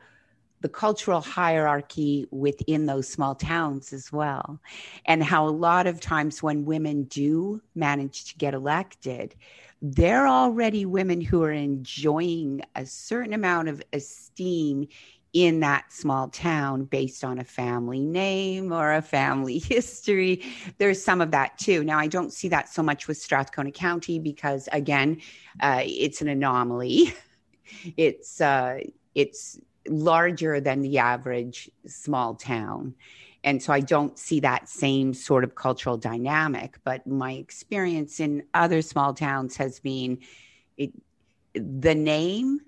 [0.62, 4.60] the cultural hierarchy within those small towns as well.
[5.06, 9.36] And how a lot of times when women do manage to get elected,
[9.82, 14.88] they're already women who are enjoying a certain amount of esteem
[15.34, 20.44] in that small town based on a family name or a family history.
[20.78, 21.84] There's some of that too.
[21.84, 25.22] Now, I don't see that so much with Strathcona County because, again,
[25.62, 27.14] uh, it's an anomaly.
[27.96, 28.80] It's uh,
[29.16, 32.96] it's larger than the average small town.
[33.44, 36.78] And so I don't see that same sort of cultural dynamic.
[36.84, 40.20] But my experience in other small towns has been
[40.78, 40.92] it,
[41.54, 42.62] the name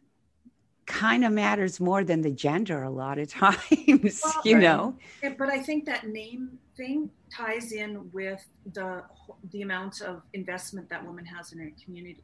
[0.86, 4.98] kind of matters more than the gender a lot of times, well, you know.
[5.22, 9.04] But I think that name thing ties in with the
[9.52, 12.24] the amount of investment that woman has in her community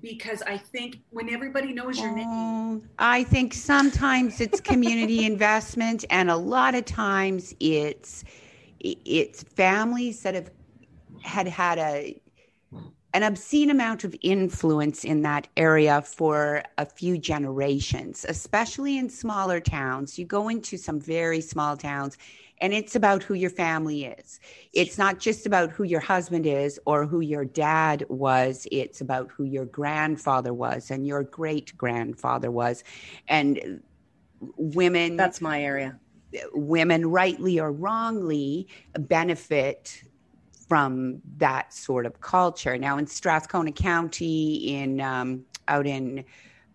[0.00, 2.26] because I think when everybody knows your name.
[2.28, 8.24] Oh, I think sometimes it's community investment, and a lot of times it's
[8.80, 10.50] it's families that have
[11.22, 12.20] had had a
[13.14, 19.60] an obscene amount of influence in that area for a few generations, especially in smaller
[19.60, 20.18] towns.
[20.18, 22.18] You go into some very small towns
[22.60, 24.40] and it's about who your family is.
[24.72, 28.66] It's not just about who your husband is or who your dad was.
[28.72, 32.84] It's about who your grandfather was and your great grandfather was.
[33.28, 33.82] And
[34.56, 35.16] women.
[35.16, 35.98] That's my area.
[36.52, 38.68] Women, rightly or wrongly,
[38.98, 40.02] benefit
[40.68, 42.76] from that sort of culture.
[42.76, 46.24] Now, in Strathcona County, in um, out in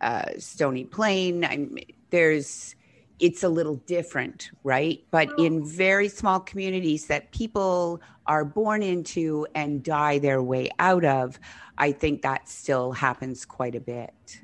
[0.01, 1.77] uh, Stony Plain, I'm,
[2.09, 2.75] there's
[3.23, 5.01] it's a little different, right?
[5.09, 11.05] But in very small communities that people are born into and die their way out
[11.05, 11.39] of,
[11.77, 14.41] I think that still happens quite a bit.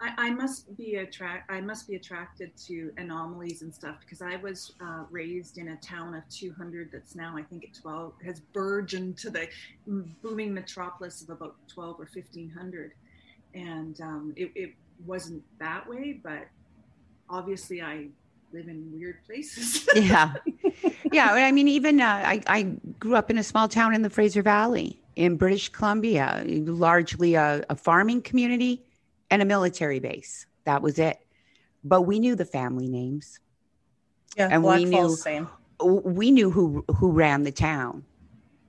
[0.00, 1.48] I, I must be attract.
[1.52, 5.76] I must be attracted to anomalies and stuff because I was uh, raised in a
[5.76, 9.46] town of 200 that's now I think at 12 has burgeoned to the
[10.20, 12.90] booming metropolis of about 12 or 1500,
[13.54, 16.48] and um, it, it wasn't that way, but
[17.28, 18.08] obviously I
[18.52, 19.88] live in weird places.
[19.94, 20.34] yeah.
[21.12, 21.32] Yeah.
[21.32, 22.62] I mean, even uh, I, I
[22.98, 27.64] grew up in a small town in the Fraser Valley in British Columbia, largely a,
[27.68, 28.84] a farming community
[29.30, 30.46] and a military base.
[30.64, 31.18] That was it.
[31.84, 33.40] But we knew the family names.
[34.36, 34.48] Yeah.
[34.50, 35.48] And Black we Falls, knew, same.
[35.80, 38.04] we knew who, who ran the town.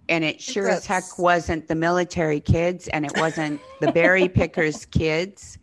[0.10, 0.90] And it sure That's...
[0.90, 5.58] as heck wasn't the military kids and it wasn't the berry pickers kids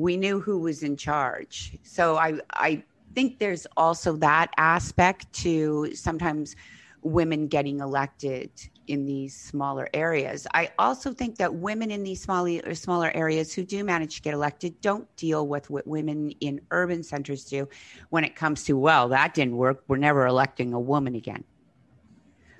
[0.00, 1.78] we knew who was in charge.
[1.82, 2.82] So I I
[3.14, 6.56] think there's also that aspect to sometimes
[7.02, 8.50] women getting elected
[8.86, 10.46] in these smaller areas.
[10.54, 14.34] I also think that women in these smaller smaller areas who do manage to get
[14.34, 17.68] elected don't deal with what women in urban centers do
[18.08, 21.44] when it comes to well that didn't work we're never electing a woman again.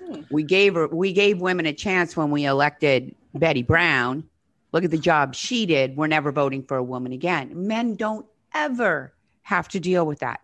[0.05, 0.21] Hmm.
[0.29, 4.23] We gave her we gave women a chance when we elected Betty Brown
[4.71, 5.97] Look at the job she did.
[5.97, 7.67] We're never voting for a woman again.
[7.67, 10.39] Men don't ever have to deal with that.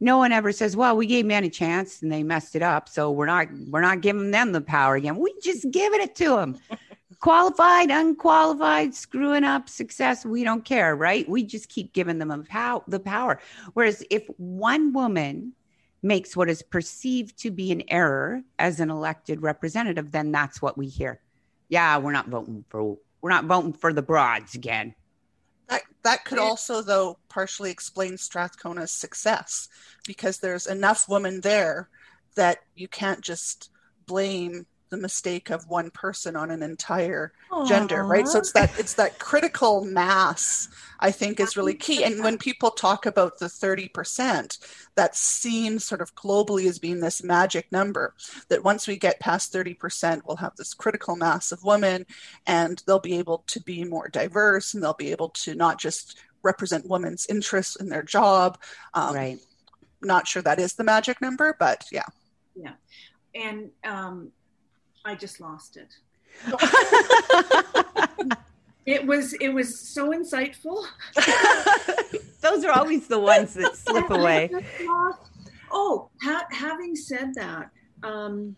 [0.00, 2.88] No one ever says, "Well, we gave men a chance and they messed it up,
[2.88, 5.16] so we're not we're not giving them the power again.
[5.16, 6.58] We just giving it to them."
[7.20, 11.26] Qualified, unqualified, screwing up, success, we don't care, right?
[11.28, 12.28] We just keep giving them
[12.86, 13.40] the power.
[13.72, 15.54] Whereas if one woman
[16.02, 20.76] makes what is perceived to be an error as an elected representative, then that's what
[20.76, 21.20] we hear.
[21.68, 24.94] Yeah, we're not voting for we're not voting for the broads again.
[25.70, 29.70] That that could also though partially explain Strathcona's success
[30.06, 31.88] because there's enough women there
[32.36, 33.70] that you can't just
[34.04, 37.66] blame the mistake of one person on an entire Aww.
[37.66, 38.28] gender right?
[38.28, 40.68] So it's that it's that critical mass
[41.00, 42.04] i think is really key.
[42.04, 44.58] And when people talk about the 30%
[44.94, 48.14] that's seen sort of globally as being this magic number
[48.48, 52.06] that once we get past 30% we'll have this critical mass of women
[52.46, 56.18] and they'll be able to be more diverse and they'll be able to not just
[56.42, 58.58] represent women's interests in their job.
[58.92, 59.38] Um, right.
[60.02, 62.06] not sure that is the magic number but yeah.
[62.54, 62.74] Yeah.
[63.34, 64.30] And um,
[65.04, 65.96] I just lost it.
[68.86, 70.84] it was it was so insightful.
[72.40, 74.50] Those are always the ones that slip away.
[75.70, 77.70] Oh, ha- having said that,
[78.02, 78.54] um,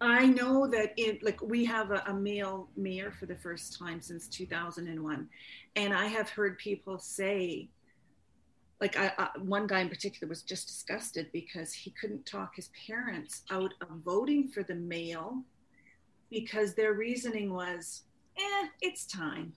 [0.00, 4.00] I know that it like we have a, a, male mayor for the first time
[4.00, 5.28] since 2001,
[5.76, 7.68] and I have heard people say
[8.80, 12.70] like I, I, one guy in particular was just disgusted because he couldn't talk his
[12.86, 15.42] parents out of voting for the male
[16.30, 18.02] because their reasoning was
[18.38, 19.52] eh it's time.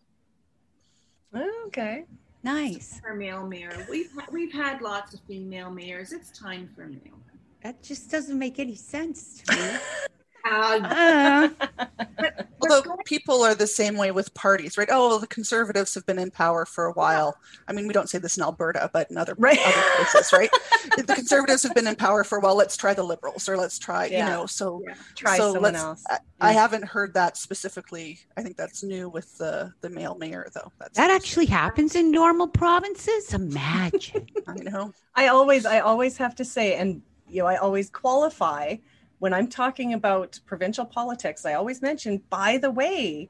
[1.67, 2.05] Okay.
[2.43, 2.99] Nice.
[2.99, 3.87] For male mayor.
[3.89, 6.11] We've we've had lots of female mayors.
[6.11, 7.23] It's time for male
[7.63, 9.77] that just doesn't make any sense to me
[10.45, 11.49] uh,
[12.61, 14.87] Although people are the same way with parties, right?
[14.91, 17.37] Oh, well, the conservatives have been in power for a while.
[17.67, 19.59] I mean, we don't say this in Alberta, but in other, right.
[19.59, 20.49] other places, right?
[20.97, 22.55] the conservatives have been in power for a while.
[22.55, 24.25] Let's try the liberals, or let's try, yeah.
[24.25, 24.45] you know.
[24.45, 24.95] So yeah.
[25.15, 26.03] try so someone else.
[26.09, 28.19] I, I, haven't heard that specifically.
[28.37, 30.71] I think that's new with the the male mayor, though.
[30.79, 33.33] That's that actually happens in normal provinces.
[33.33, 34.27] Imagine.
[34.47, 34.93] I know.
[35.15, 38.75] I always, I always have to say, and you know, I always qualify
[39.23, 43.29] when I'm talking about provincial politics, I always mention, by the way,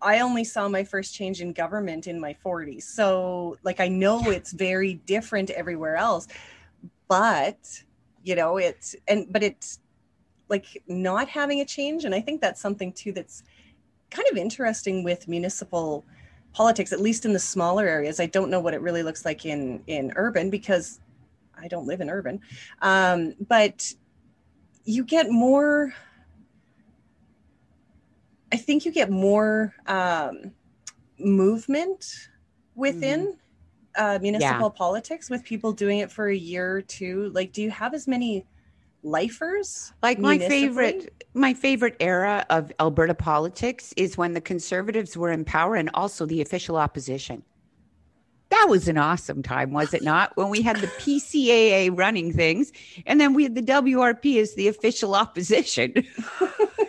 [0.00, 2.84] I only saw my first change in government in my 40s.
[2.84, 6.28] So, like, I know it's very different everywhere else,
[7.08, 7.58] but,
[8.24, 9.80] you know, it's, and, but it's
[10.48, 12.06] like not having a change.
[12.06, 13.42] And I think that's something too that's
[14.10, 16.06] kind of interesting with municipal
[16.54, 18.18] politics, at least in the smaller areas.
[18.18, 21.00] I don't know what it really looks like in, in urban because
[21.60, 22.40] I don't live in urban.
[22.80, 23.92] Um, but
[24.86, 25.92] you get more
[28.52, 30.52] i think you get more um,
[31.18, 32.28] movement
[32.74, 34.02] within mm-hmm.
[34.02, 34.78] uh, municipal yeah.
[34.78, 38.06] politics with people doing it for a year or two like do you have as
[38.06, 38.46] many
[39.02, 45.30] lifers like my favorite my favorite era of alberta politics is when the conservatives were
[45.30, 47.42] in power and also the official opposition
[48.50, 50.36] that was an awesome time, was it not?
[50.36, 52.72] When we had the PCAA running things,
[53.04, 55.92] and then we had the WRP as the official opposition.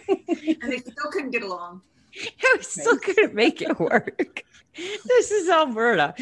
[0.08, 1.82] and they still couldn't get along.
[2.56, 4.44] we still couldn't make it work.
[4.76, 6.14] this is Alberta.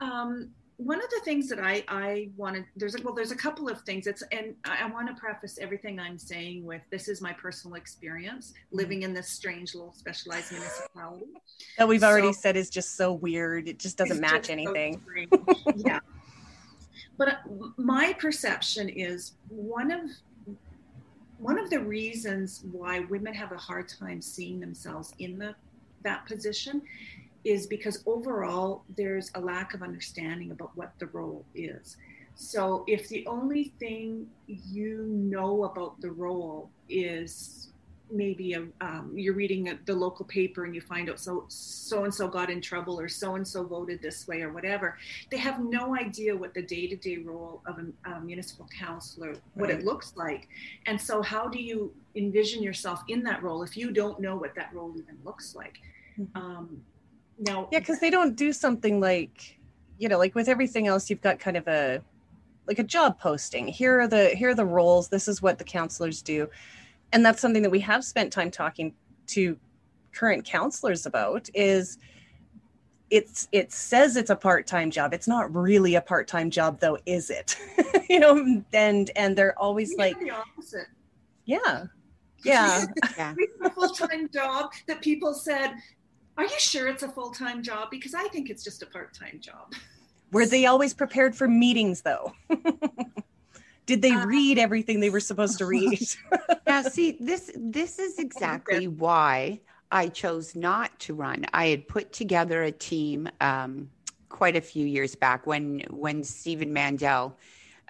[0.00, 3.68] Um, one of the things that I, I wanted there's a, well there's a couple
[3.68, 4.06] of things.
[4.06, 7.74] It's and I, I want to preface everything I'm saying with this is my personal
[7.74, 8.76] experience mm-hmm.
[8.76, 11.26] living in this strange little specialized municipality.
[11.78, 13.68] That we've already so, said is just so weird.
[13.68, 15.00] It just doesn't match just anything.
[15.32, 16.00] so yeah.
[17.18, 17.36] But uh,
[17.76, 20.02] my perception is one of
[21.38, 25.56] one of the reasons why women have a hard time seeing themselves in the
[26.04, 26.82] that position
[27.44, 31.96] is because overall there's a lack of understanding about what the role is.
[32.34, 37.68] So if the only thing you know about the role is
[38.10, 42.04] maybe a, um, you're reading a, the local paper and you find out so so
[42.04, 44.96] and so got in trouble or so and so voted this way or whatever
[45.30, 49.78] they have no idea what the day-to-day role of a, a municipal councilor what right.
[49.78, 50.48] it looks like
[50.86, 54.54] and so how do you envision yourself in that role if you don't know what
[54.54, 55.78] that role even looks like
[56.18, 56.36] mm-hmm.
[56.36, 56.80] um,
[57.38, 59.58] now, yeah, because they don't do something like,
[59.98, 62.02] you know, like with everything else, you've got kind of a
[62.66, 63.66] like a job posting.
[63.68, 65.08] Here are the here are the roles.
[65.08, 66.48] This is what the councilors do,
[67.12, 68.92] and that's something that we have spent time talking
[69.28, 69.56] to
[70.12, 71.48] current councilors about.
[71.54, 71.98] Is
[73.10, 77.30] it's it says it's a part-time job it's not really a part-time job though is
[77.30, 77.56] it
[78.10, 80.88] you know and and they're always like the opposite
[81.46, 81.84] yeah
[82.44, 82.84] yeah,
[83.16, 83.34] yeah.
[83.64, 85.72] a full-time job that people said
[86.38, 87.90] are you sure it's a full time job?
[87.90, 89.74] Because I think it's just a part time job.
[90.32, 92.32] Were they always prepared for meetings though?
[93.86, 96.00] Did they uh, read everything they were supposed to read?
[96.66, 99.60] yeah, see, this this is exactly why
[99.90, 101.44] I chose not to run.
[101.52, 103.90] I had put together a team um,
[104.28, 107.36] quite a few years back when when Stephen Mandel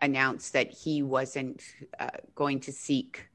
[0.00, 1.62] announced that he wasn't
[1.98, 3.27] uh, going to seek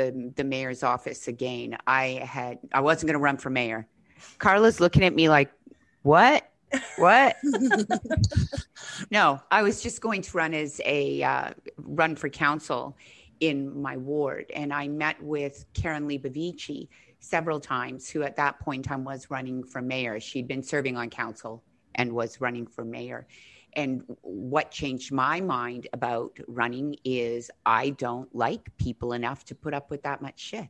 [0.00, 3.86] the the mayor's office again, I had I wasn't going to run for mayor.
[4.38, 5.50] Carla's looking at me like,
[6.02, 6.48] "What?
[6.96, 7.36] What?"
[9.10, 12.96] no, I was just going to run as a uh, run for council
[13.40, 16.88] in my ward, and I met with Karen Leibovici
[17.18, 20.20] several times, who at that point in time was running for mayor.
[20.20, 21.62] She'd been serving on council
[21.94, 23.26] and was running for mayor.
[23.74, 29.74] And what changed my mind about running is I don't like people enough to put
[29.74, 30.68] up with that much shit.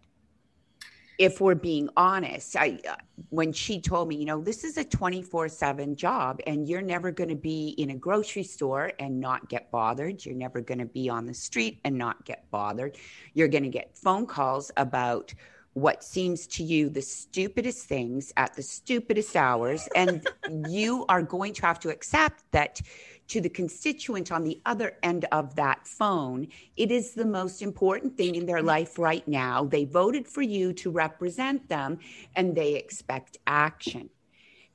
[1.19, 2.97] If we're being honest, I uh,
[3.29, 7.29] when she told me, you know, this is a 24/7 job and you're never going
[7.29, 10.25] to be in a grocery store and not get bothered.
[10.25, 12.97] You're never going to be on the street and not get bothered.
[13.35, 15.35] You're going to get phone calls about
[15.81, 19.89] what seems to you the stupidest things at the stupidest hours.
[19.95, 20.27] And
[20.69, 22.81] you are going to have to accept that
[23.29, 28.17] to the constituent on the other end of that phone, it is the most important
[28.17, 29.65] thing in their life right now.
[29.65, 31.99] They voted for you to represent them
[32.35, 34.11] and they expect action.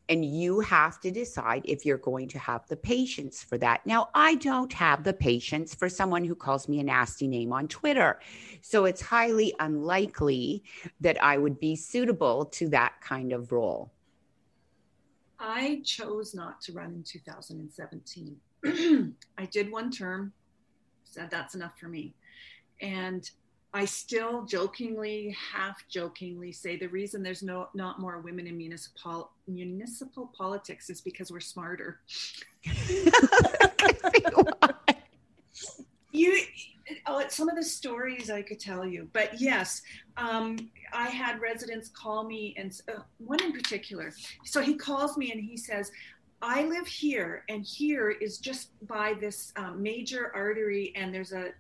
[0.08, 3.86] And you have to decide if you're going to have the patience for that.
[3.86, 7.68] Now, I don't have the patience for someone who calls me a nasty name on
[7.68, 8.20] Twitter.
[8.62, 10.64] So it's highly unlikely
[11.01, 13.91] that I would be suitable to that kind of role.
[15.39, 18.38] I chose not to run in 2017.
[19.38, 20.34] I did one term,
[21.03, 22.14] said that's enough for me.
[22.82, 23.30] And
[23.76, 29.32] I still jokingly, half jokingly say the reason there's no not more women in municipal
[29.49, 31.99] municipal politics is because we're smarter.
[36.13, 36.39] you
[37.05, 39.82] oh, some of the stories I could tell you, but yes,
[40.15, 40.57] um,
[40.93, 44.13] I had residents call me, and uh, one in particular.
[44.45, 45.91] So he calls me and he says,
[46.41, 51.51] "I live here, and here is just by this um, major artery, and there's a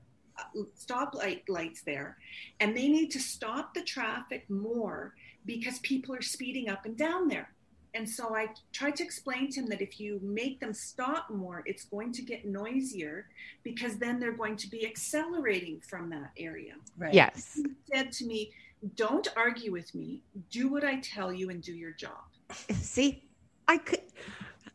[0.77, 2.17] stoplight lights there.
[2.59, 5.13] And they need to stop the traffic more
[5.45, 7.49] because people are speeding up and down there.
[7.93, 11.63] And so i tried to explain to him that if you make them stop more
[11.65, 13.27] it's going to get noisier
[13.63, 16.73] because then they're going to be accelerating from that area.
[16.97, 17.13] Right.
[17.13, 17.53] Yes.
[17.55, 18.51] He said to me
[18.95, 20.21] don't argue with me.
[20.51, 22.25] Do what i tell you and do your job.
[22.73, 23.23] See
[23.67, 24.01] i could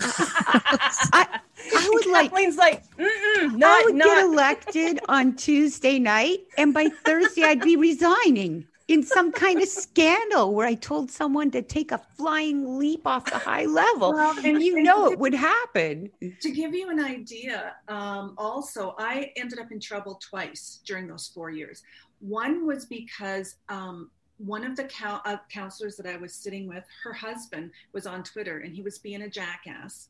[1.13, 1.41] I,
[1.75, 2.31] I would like.
[2.31, 4.05] Kathleen's like, not, I would not.
[4.07, 9.69] get elected on Tuesday night, and by Thursday I'd be resigning in some kind of
[9.69, 14.37] scandal where I told someone to take a flying leap off the high level, Well,
[14.45, 16.11] and you and know to it would happen.
[16.41, 21.29] to give you an idea, um, also, I ended up in trouble twice during those
[21.29, 21.83] four years.
[22.19, 24.11] One was because um,
[24.45, 28.23] one of the coun uh, councilors that I was sitting with, her husband was on
[28.23, 30.09] Twitter and he was being a jackass.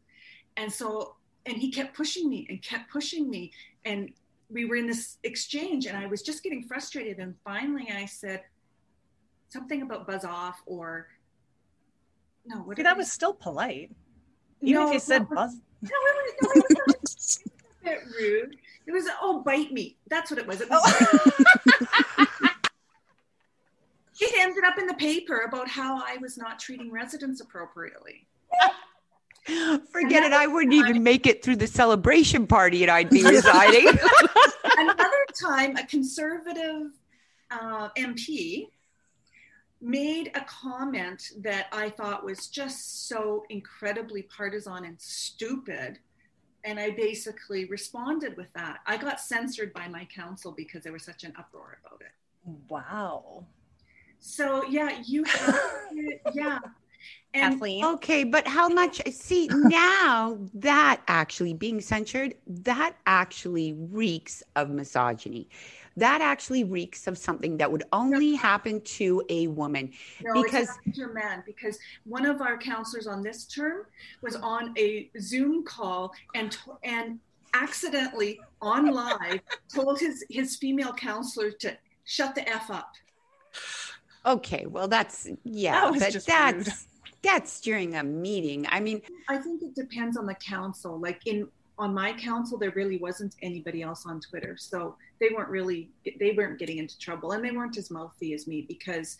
[0.56, 1.16] And so,
[1.46, 3.52] and he kept pushing me and kept pushing me.
[3.84, 4.10] And
[4.48, 7.18] we were in this exchange and I was just getting frustrated.
[7.18, 8.42] And finally I said
[9.48, 11.08] something about buzz off or
[12.46, 13.90] no, what See, that was still polite.
[14.62, 15.56] Even No, if you said no, buzz.
[15.82, 18.56] no, it was, no, it was a bit rude.
[18.86, 19.96] It was oh bite me.
[20.08, 20.60] That's what it was.
[20.60, 20.78] It, was
[24.20, 28.26] it ended up in the paper about how I was not treating residents appropriately.
[29.92, 30.32] Forget it.
[30.32, 33.88] I wouldn't even make it through the celebration party, and I'd be resigning.
[34.76, 36.92] Another time, a conservative
[37.50, 38.68] uh, MP
[39.80, 45.98] made a comment that I thought was just so incredibly partisan and stupid.
[46.64, 48.80] And I basically responded with that.
[48.86, 52.12] I got censored by my council because there was such an uproar about it.
[52.68, 53.46] Wow.
[54.20, 55.54] So yeah, you have
[55.90, 56.58] to, yeah.
[57.32, 57.84] And Kathleen.
[57.84, 59.00] Okay, but how much?
[59.12, 65.48] See, now that actually being censored, that actually reeks of misogyny.
[65.96, 69.92] That actually reeks of something that would only happen to a woman.
[70.22, 73.86] No, because- it's happened to a man because one of our councilors on this term
[74.22, 77.18] was on a Zoom call and and
[77.54, 79.40] accidentally on live
[79.74, 82.92] told his his female councilor to shut the f up.
[84.26, 86.76] Okay, well, that's yeah, That was but just that's rude.
[87.22, 88.66] that's during a meeting.
[88.68, 90.98] I mean, I think it depends on the council.
[90.98, 91.48] Like in
[91.78, 96.32] on my council, there really wasn't anybody else on Twitter, so they weren't really they
[96.32, 99.16] weren't getting into trouble, and they weren't as mouthy as me because.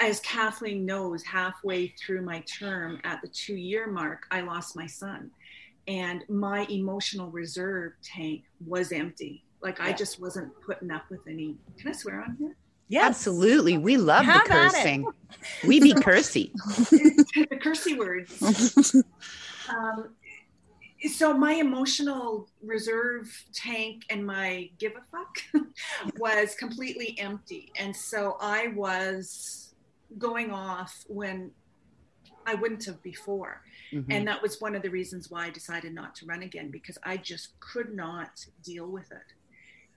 [0.00, 4.86] As Kathleen knows, halfway through my term at the two year mark, I lost my
[4.86, 5.28] son.
[5.88, 9.42] And my emotional reserve tank was empty.
[9.60, 11.56] Like I just wasn't putting up with any.
[11.78, 12.54] Can I swear on here?
[12.88, 13.04] Yes.
[13.04, 15.06] absolutely, we love Have the cursing.
[15.66, 16.52] We be cursy.
[16.90, 18.94] the cursey words.
[19.68, 20.10] um,
[21.06, 25.64] so my emotional reserve tank and my give a fuck
[26.18, 29.74] was completely empty and so i was
[30.16, 31.50] going off when
[32.46, 33.62] i wouldn't have before
[33.92, 34.10] mm-hmm.
[34.10, 36.98] and that was one of the reasons why i decided not to run again because
[37.04, 39.34] i just could not deal with it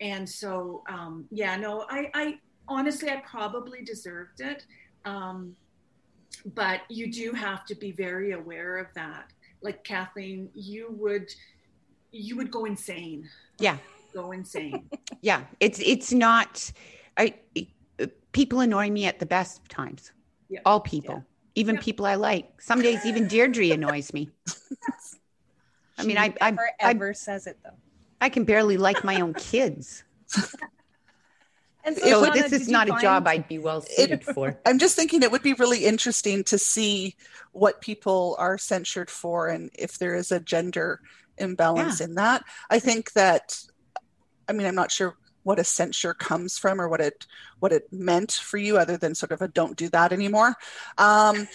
[0.02, 4.66] and so um, yeah no I, I honestly i probably deserved it
[5.03, 5.55] um,
[6.53, 9.32] but you do have to be very aware of that
[9.62, 11.32] like Kathleen, you would
[12.12, 13.30] you would go insane.
[13.59, 13.78] Yeah.
[14.14, 14.89] Go insane.
[15.22, 15.43] yeah.
[15.59, 16.72] It's it's not
[17.18, 17.36] I
[18.32, 20.12] people annoy me at the best times.
[20.49, 20.59] Yeah.
[20.66, 21.16] All people.
[21.16, 21.22] Yeah.
[21.55, 21.82] Even yeah.
[21.82, 22.62] people I like.
[22.62, 24.30] Some days even Deirdre annoys me.
[25.97, 27.76] I mean, I, I, I ever says it though.
[28.20, 30.03] I can barely like my own kids.
[31.84, 34.59] And so, so this is not a job I'd be well suited it, for.
[34.65, 37.15] I'm just thinking it would be really interesting to see
[37.51, 41.01] what people are censured for and if there is a gender
[41.38, 42.07] imbalance yeah.
[42.07, 42.43] in that.
[42.69, 43.57] I think that
[44.47, 47.25] I mean I'm not sure what a censure comes from or what it
[47.59, 50.55] what it meant for you other than sort of a don't do that anymore.
[50.97, 51.47] Um,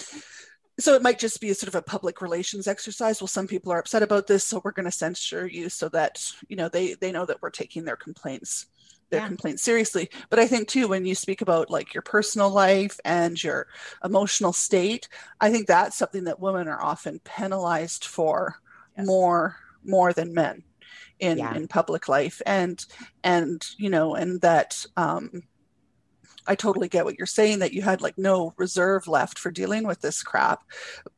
[0.79, 3.73] so it might just be a sort of a public relations exercise well some people
[3.73, 6.95] are upset about this so we're going to censure you so that you know they
[6.95, 8.67] they know that we're taking their complaints
[9.11, 9.29] their yeah.
[9.29, 13.43] complaints seriously but i think too when you speak about like your personal life and
[13.43, 13.67] your
[14.05, 15.09] emotional state
[15.41, 18.57] i think that's something that women are often penalized for
[18.97, 19.07] yes.
[19.07, 20.63] more more than men
[21.19, 21.55] in yeah.
[21.55, 22.85] in public life and
[23.25, 25.43] and you know and that um
[26.47, 29.87] I totally get what you're saying that you had like no reserve left for dealing
[29.87, 30.63] with this crap.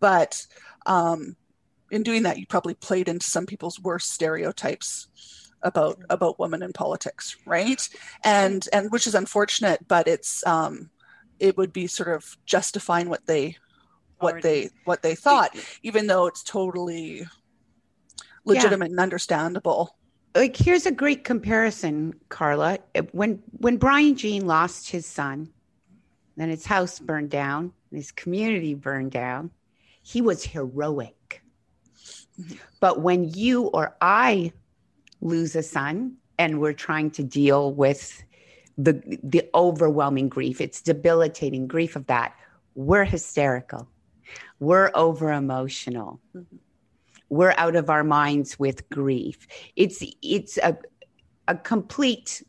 [0.00, 0.46] But
[0.86, 1.36] um,
[1.90, 5.08] in doing that, you probably played into some people's worst stereotypes
[5.62, 7.88] about about women in politics right
[8.24, 10.90] and and which is unfortunate but it's um
[11.38, 13.56] it would be sort of justifying what they
[14.18, 14.42] what Already.
[14.42, 17.26] they what they thought even though it's totally
[18.44, 18.92] legitimate yeah.
[18.92, 19.96] and understandable
[20.34, 22.78] like here's a great comparison carla
[23.12, 25.50] when when brian jean lost his son
[26.36, 29.50] then his house burned down his community burned down
[30.02, 31.42] he was heroic
[32.40, 32.56] mm-hmm.
[32.80, 34.52] but when you or i
[35.20, 38.22] lose a son and we're trying to deal with
[38.76, 40.60] the the overwhelming grief.
[40.60, 42.34] It's debilitating grief of that.
[42.74, 43.88] We're hysterical.
[44.60, 46.56] We're over emotional mm-hmm.
[47.28, 49.46] we're out of our minds with grief.
[49.76, 50.76] It's it's a
[51.48, 52.42] a complete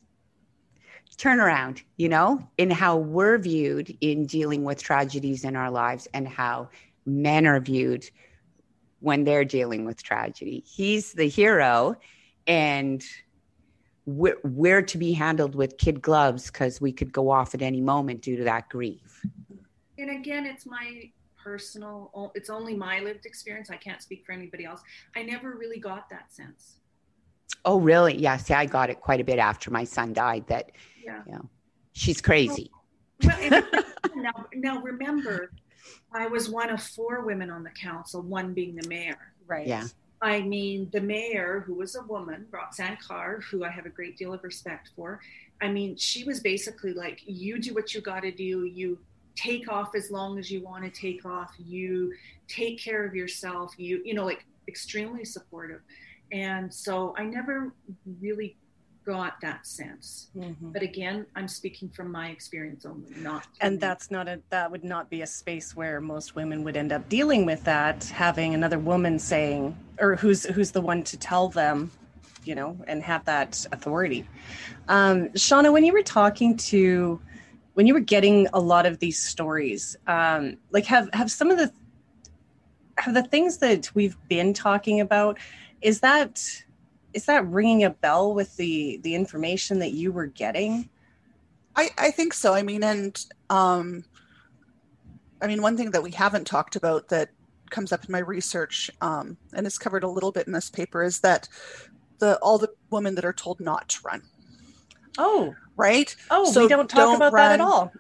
[1.18, 6.26] turnaround you know in how we're viewed in dealing with tragedies in our lives and
[6.26, 6.70] how
[7.06, 8.10] men are viewed
[9.02, 10.64] when they're dealing with tragedy.
[10.66, 11.96] He's the hero
[12.50, 13.06] and
[14.06, 17.80] we're, we're to be handled with kid gloves because we could go off at any
[17.80, 19.26] moment due to that grief.
[19.98, 23.70] And again, it's my personal, it's only my lived experience.
[23.70, 24.82] I can't speak for anybody else.
[25.16, 26.78] I never really got that sense.
[27.66, 28.18] Oh, really?
[28.18, 28.38] Yeah.
[28.38, 30.72] See, I got it quite a bit after my son died that,
[31.04, 31.22] yeah.
[31.28, 31.50] you know,
[31.94, 32.72] she's crazy.
[33.24, 33.64] Well, well
[34.16, 35.52] now, now remember,
[36.14, 39.34] I was one of four women on the council, one being the mayor.
[39.46, 39.68] Right.
[39.68, 39.86] Yeah.
[40.22, 44.18] I mean, the mayor, who was a woman, Roxanne Carr, who I have a great
[44.18, 45.22] deal of respect for.
[45.62, 48.66] I mean, she was basically like, you do what you got to do.
[48.66, 49.00] You
[49.36, 51.52] take off as long as you want to take off.
[51.58, 52.14] You
[52.48, 53.74] take care of yourself.
[53.78, 55.82] You, you know, like extremely supportive.
[56.32, 57.74] And so I never
[58.22, 58.58] really
[59.10, 60.30] got that sense.
[60.38, 60.72] Mm-hmm.
[60.72, 63.48] But again, I'm speaking from my experience only, not.
[63.60, 66.92] And that's not a that would not be a space where most women would end
[66.92, 71.50] up dealing with that, having another woman saying, or who's who's the one to tell
[71.50, 71.90] them,
[72.44, 74.28] you know, and have that authority.
[74.88, 77.20] Um, Shauna, when you were talking to,
[77.74, 81.58] when you were getting a lot of these stories, um, like have have some of
[81.58, 81.72] the
[83.00, 85.40] have the things that we've been talking about,
[85.82, 86.64] is that
[87.14, 90.90] is that ringing a bell with the the information that you were getting?
[91.76, 92.54] I I think so.
[92.54, 94.04] I mean, and um,
[95.42, 97.30] I mean, one thing that we haven't talked about that
[97.70, 101.04] comes up in my research um, and is covered a little bit in this paper
[101.04, 101.48] is that
[102.20, 104.22] the all the women that are told not to run.
[105.18, 106.16] Oh, right.
[106.30, 107.92] Oh, so we don't talk don't about run, that at all.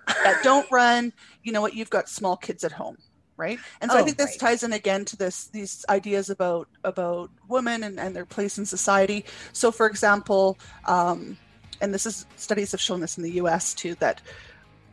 [0.43, 1.11] don't run.
[1.43, 1.73] You know what?
[1.73, 2.97] You've got small kids at home
[3.39, 3.57] right?
[3.81, 4.39] And so oh, i think this right.
[4.39, 8.65] ties in again to this these ideas about about women and, and their place in
[8.65, 9.25] society.
[9.53, 11.37] So for example um,
[11.81, 14.21] and this is studies have shown this in the us too that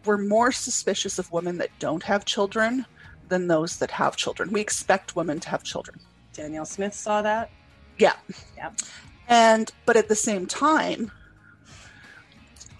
[0.04, 2.86] we're more suspicious of women that don't have children
[3.28, 4.52] than those that have children.
[4.52, 5.98] We expect women to have children.
[6.32, 7.50] Danielle smith saw that?
[7.98, 8.14] Yeah.
[8.56, 8.70] Yeah.
[9.28, 11.10] And but at the same time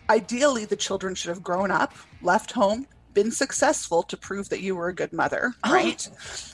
[0.09, 1.93] ideally the children should have grown up
[2.23, 2.87] left home
[3.17, 5.73] been successful to prove that you were a good mother, oh.
[5.73, 6.09] right?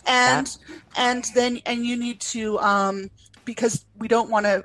[0.06, 0.76] And yeah.
[0.96, 3.10] and then and you need to um,
[3.44, 4.64] because we don't want to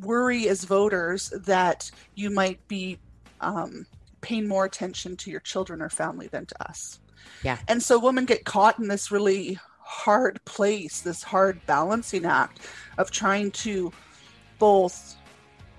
[0.00, 2.98] worry as voters that you might be
[3.40, 3.84] um,
[4.20, 7.00] paying more attention to your children or family than to us.
[7.42, 7.58] Yeah.
[7.66, 12.60] And so women get caught in this really hard place, this hard balancing act
[12.96, 13.92] of trying to
[14.60, 15.16] both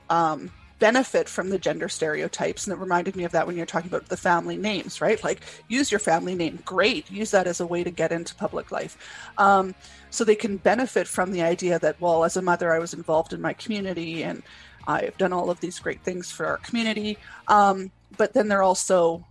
[0.10, 2.66] um, benefit from the gender stereotypes.
[2.66, 5.24] And it reminded me of that when you're talking about the family names, right?
[5.24, 6.60] Like, use your family name.
[6.66, 7.12] Great.
[7.12, 8.98] Use that as a way to get into public life.
[9.38, 9.76] Um,
[10.10, 13.34] so they can benefit from the idea that, well, as a mother, I was involved
[13.34, 14.42] in my community and
[14.88, 17.18] I've done all of these great things for our community.
[17.48, 19.26] Um, but then they're also,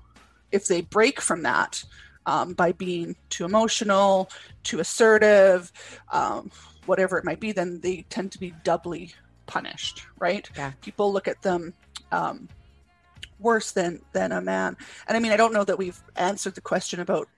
[0.53, 1.85] if they break from that,
[2.27, 4.31] um, by being too emotional,
[4.63, 5.73] too assertive,
[6.13, 6.51] um,
[6.85, 9.15] whatever it might be, then they tend to be doubly
[9.49, 10.49] punished, right?
[10.57, 10.73] Yeah.
[10.81, 11.75] People look at them
[12.13, 12.49] um,
[13.41, 14.77] worse than than a man.
[15.09, 17.29] And I mean, I don't know that we've answered the question about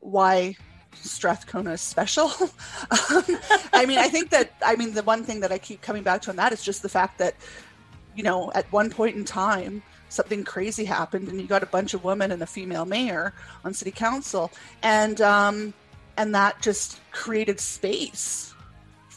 [0.00, 0.56] why
[0.94, 2.32] Strathcona is special.
[2.90, 3.24] Um,
[3.74, 6.22] I mean, I think that I mean the one thing that I keep coming back
[6.22, 7.34] to on that is just the fact that
[8.16, 11.92] you know at one point in time something crazy happened and you got a bunch
[11.92, 13.34] of women and a female mayor
[13.64, 14.50] on city council
[14.82, 15.74] and um
[16.16, 18.54] and that just created space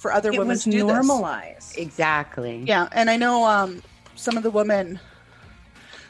[0.02, 1.08] for other It women was to do this.
[1.78, 2.64] Exactly.
[2.66, 3.84] Yeah, and I know um,
[4.16, 5.00] some of the women.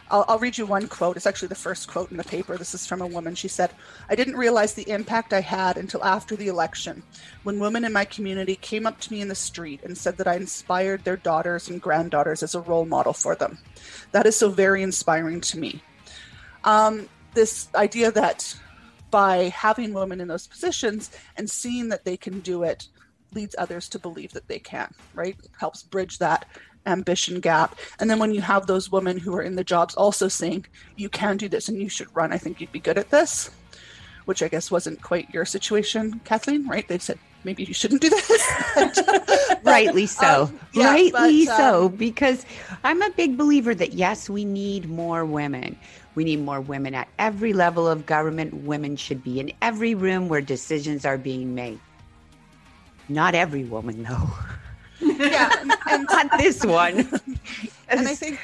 [0.09, 1.17] I'll, I'll read you one quote.
[1.17, 2.57] It's actually the first quote in the paper.
[2.57, 3.35] This is from a woman.
[3.35, 3.71] She said,
[4.09, 7.03] I didn't realize the impact I had until after the election,
[7.43, 10.27] when women in my community came up to me in the street and said that
[10.27, 13.57] I inspired their daughters and granddaughters as a role model for them.
[14.13, 15.83] That is so very inspiring to me.
[16.63, 18.57] Um, this idea that
[19.09, 22.87] by having women in those positions and seeing that they can do it
[23.33, 25.35] leads others to believe that they can, right?
[25.59, 26.45] Helps bridge that
[26.85, 27.77] ambition gap.
[27.99, 30.65] And then when you have those women who are in the jobs also saying,
[30.95, 33.49] you can do this and you should run, I think you'd be good at this,
[34.25, 36.87] which I guess wasn't quite your situation, Kathleen, right?
[36.87, 38.51] They said, maybe you shouldn't do this.
[39.63, 40.43] Rightly so.
[40.43, 41.85] um, yeah, Rightly but, so.
[41.85, 42.45] um, Because
[42.83, 45.77] I'm a big believer that yes, we need more women.
[46.15, 48.53] We need more women at every level of government.
[48.65, 51.79] Women should be in every room where decisions are being made.
[53.13, 54.29] Not every woman, though.
[55.01, 55.49] yeah,
[55.89, 56.99] and, Not this one.
[57.89, 58.39] and I think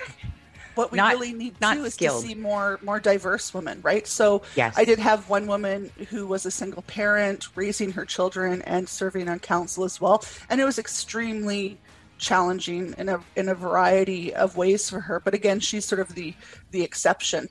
[0.76, 2.22] what we Not- really need not too is skilled.
[2.22, 4.06] to see more more diverse women, right?
[4.08, 4.76] So Yes.
[4.78, 9.28] I did have one woman who was a single parent, raising her children and serving
[9.30, 11.78] on council as well, and it was extremely
[12.20, 15.20] challenging in a in a variety of ways for her.
[15.20, 16.34] But again, she's sort of the
[16.72, 17.48] the exception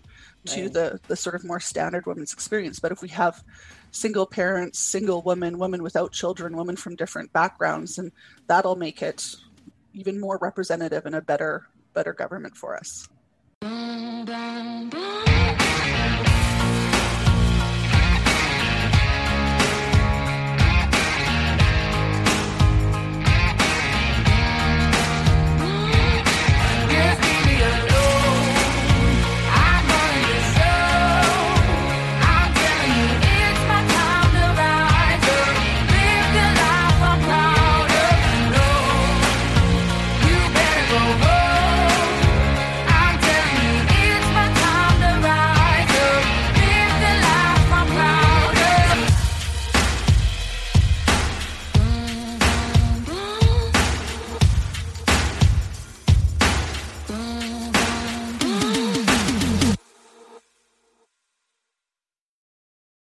[0.47, 0.73] to Right.
[0.73, 2.79] the the sort of more standard women's experience.
[2.81, 3.43] But if we have
[3.97, 8.13] single parents, single women, women without children, women from different backgrounds, and
[8.47, 9.35] that'll make it
[9.95, 13.09] even more representative and a better better government for us.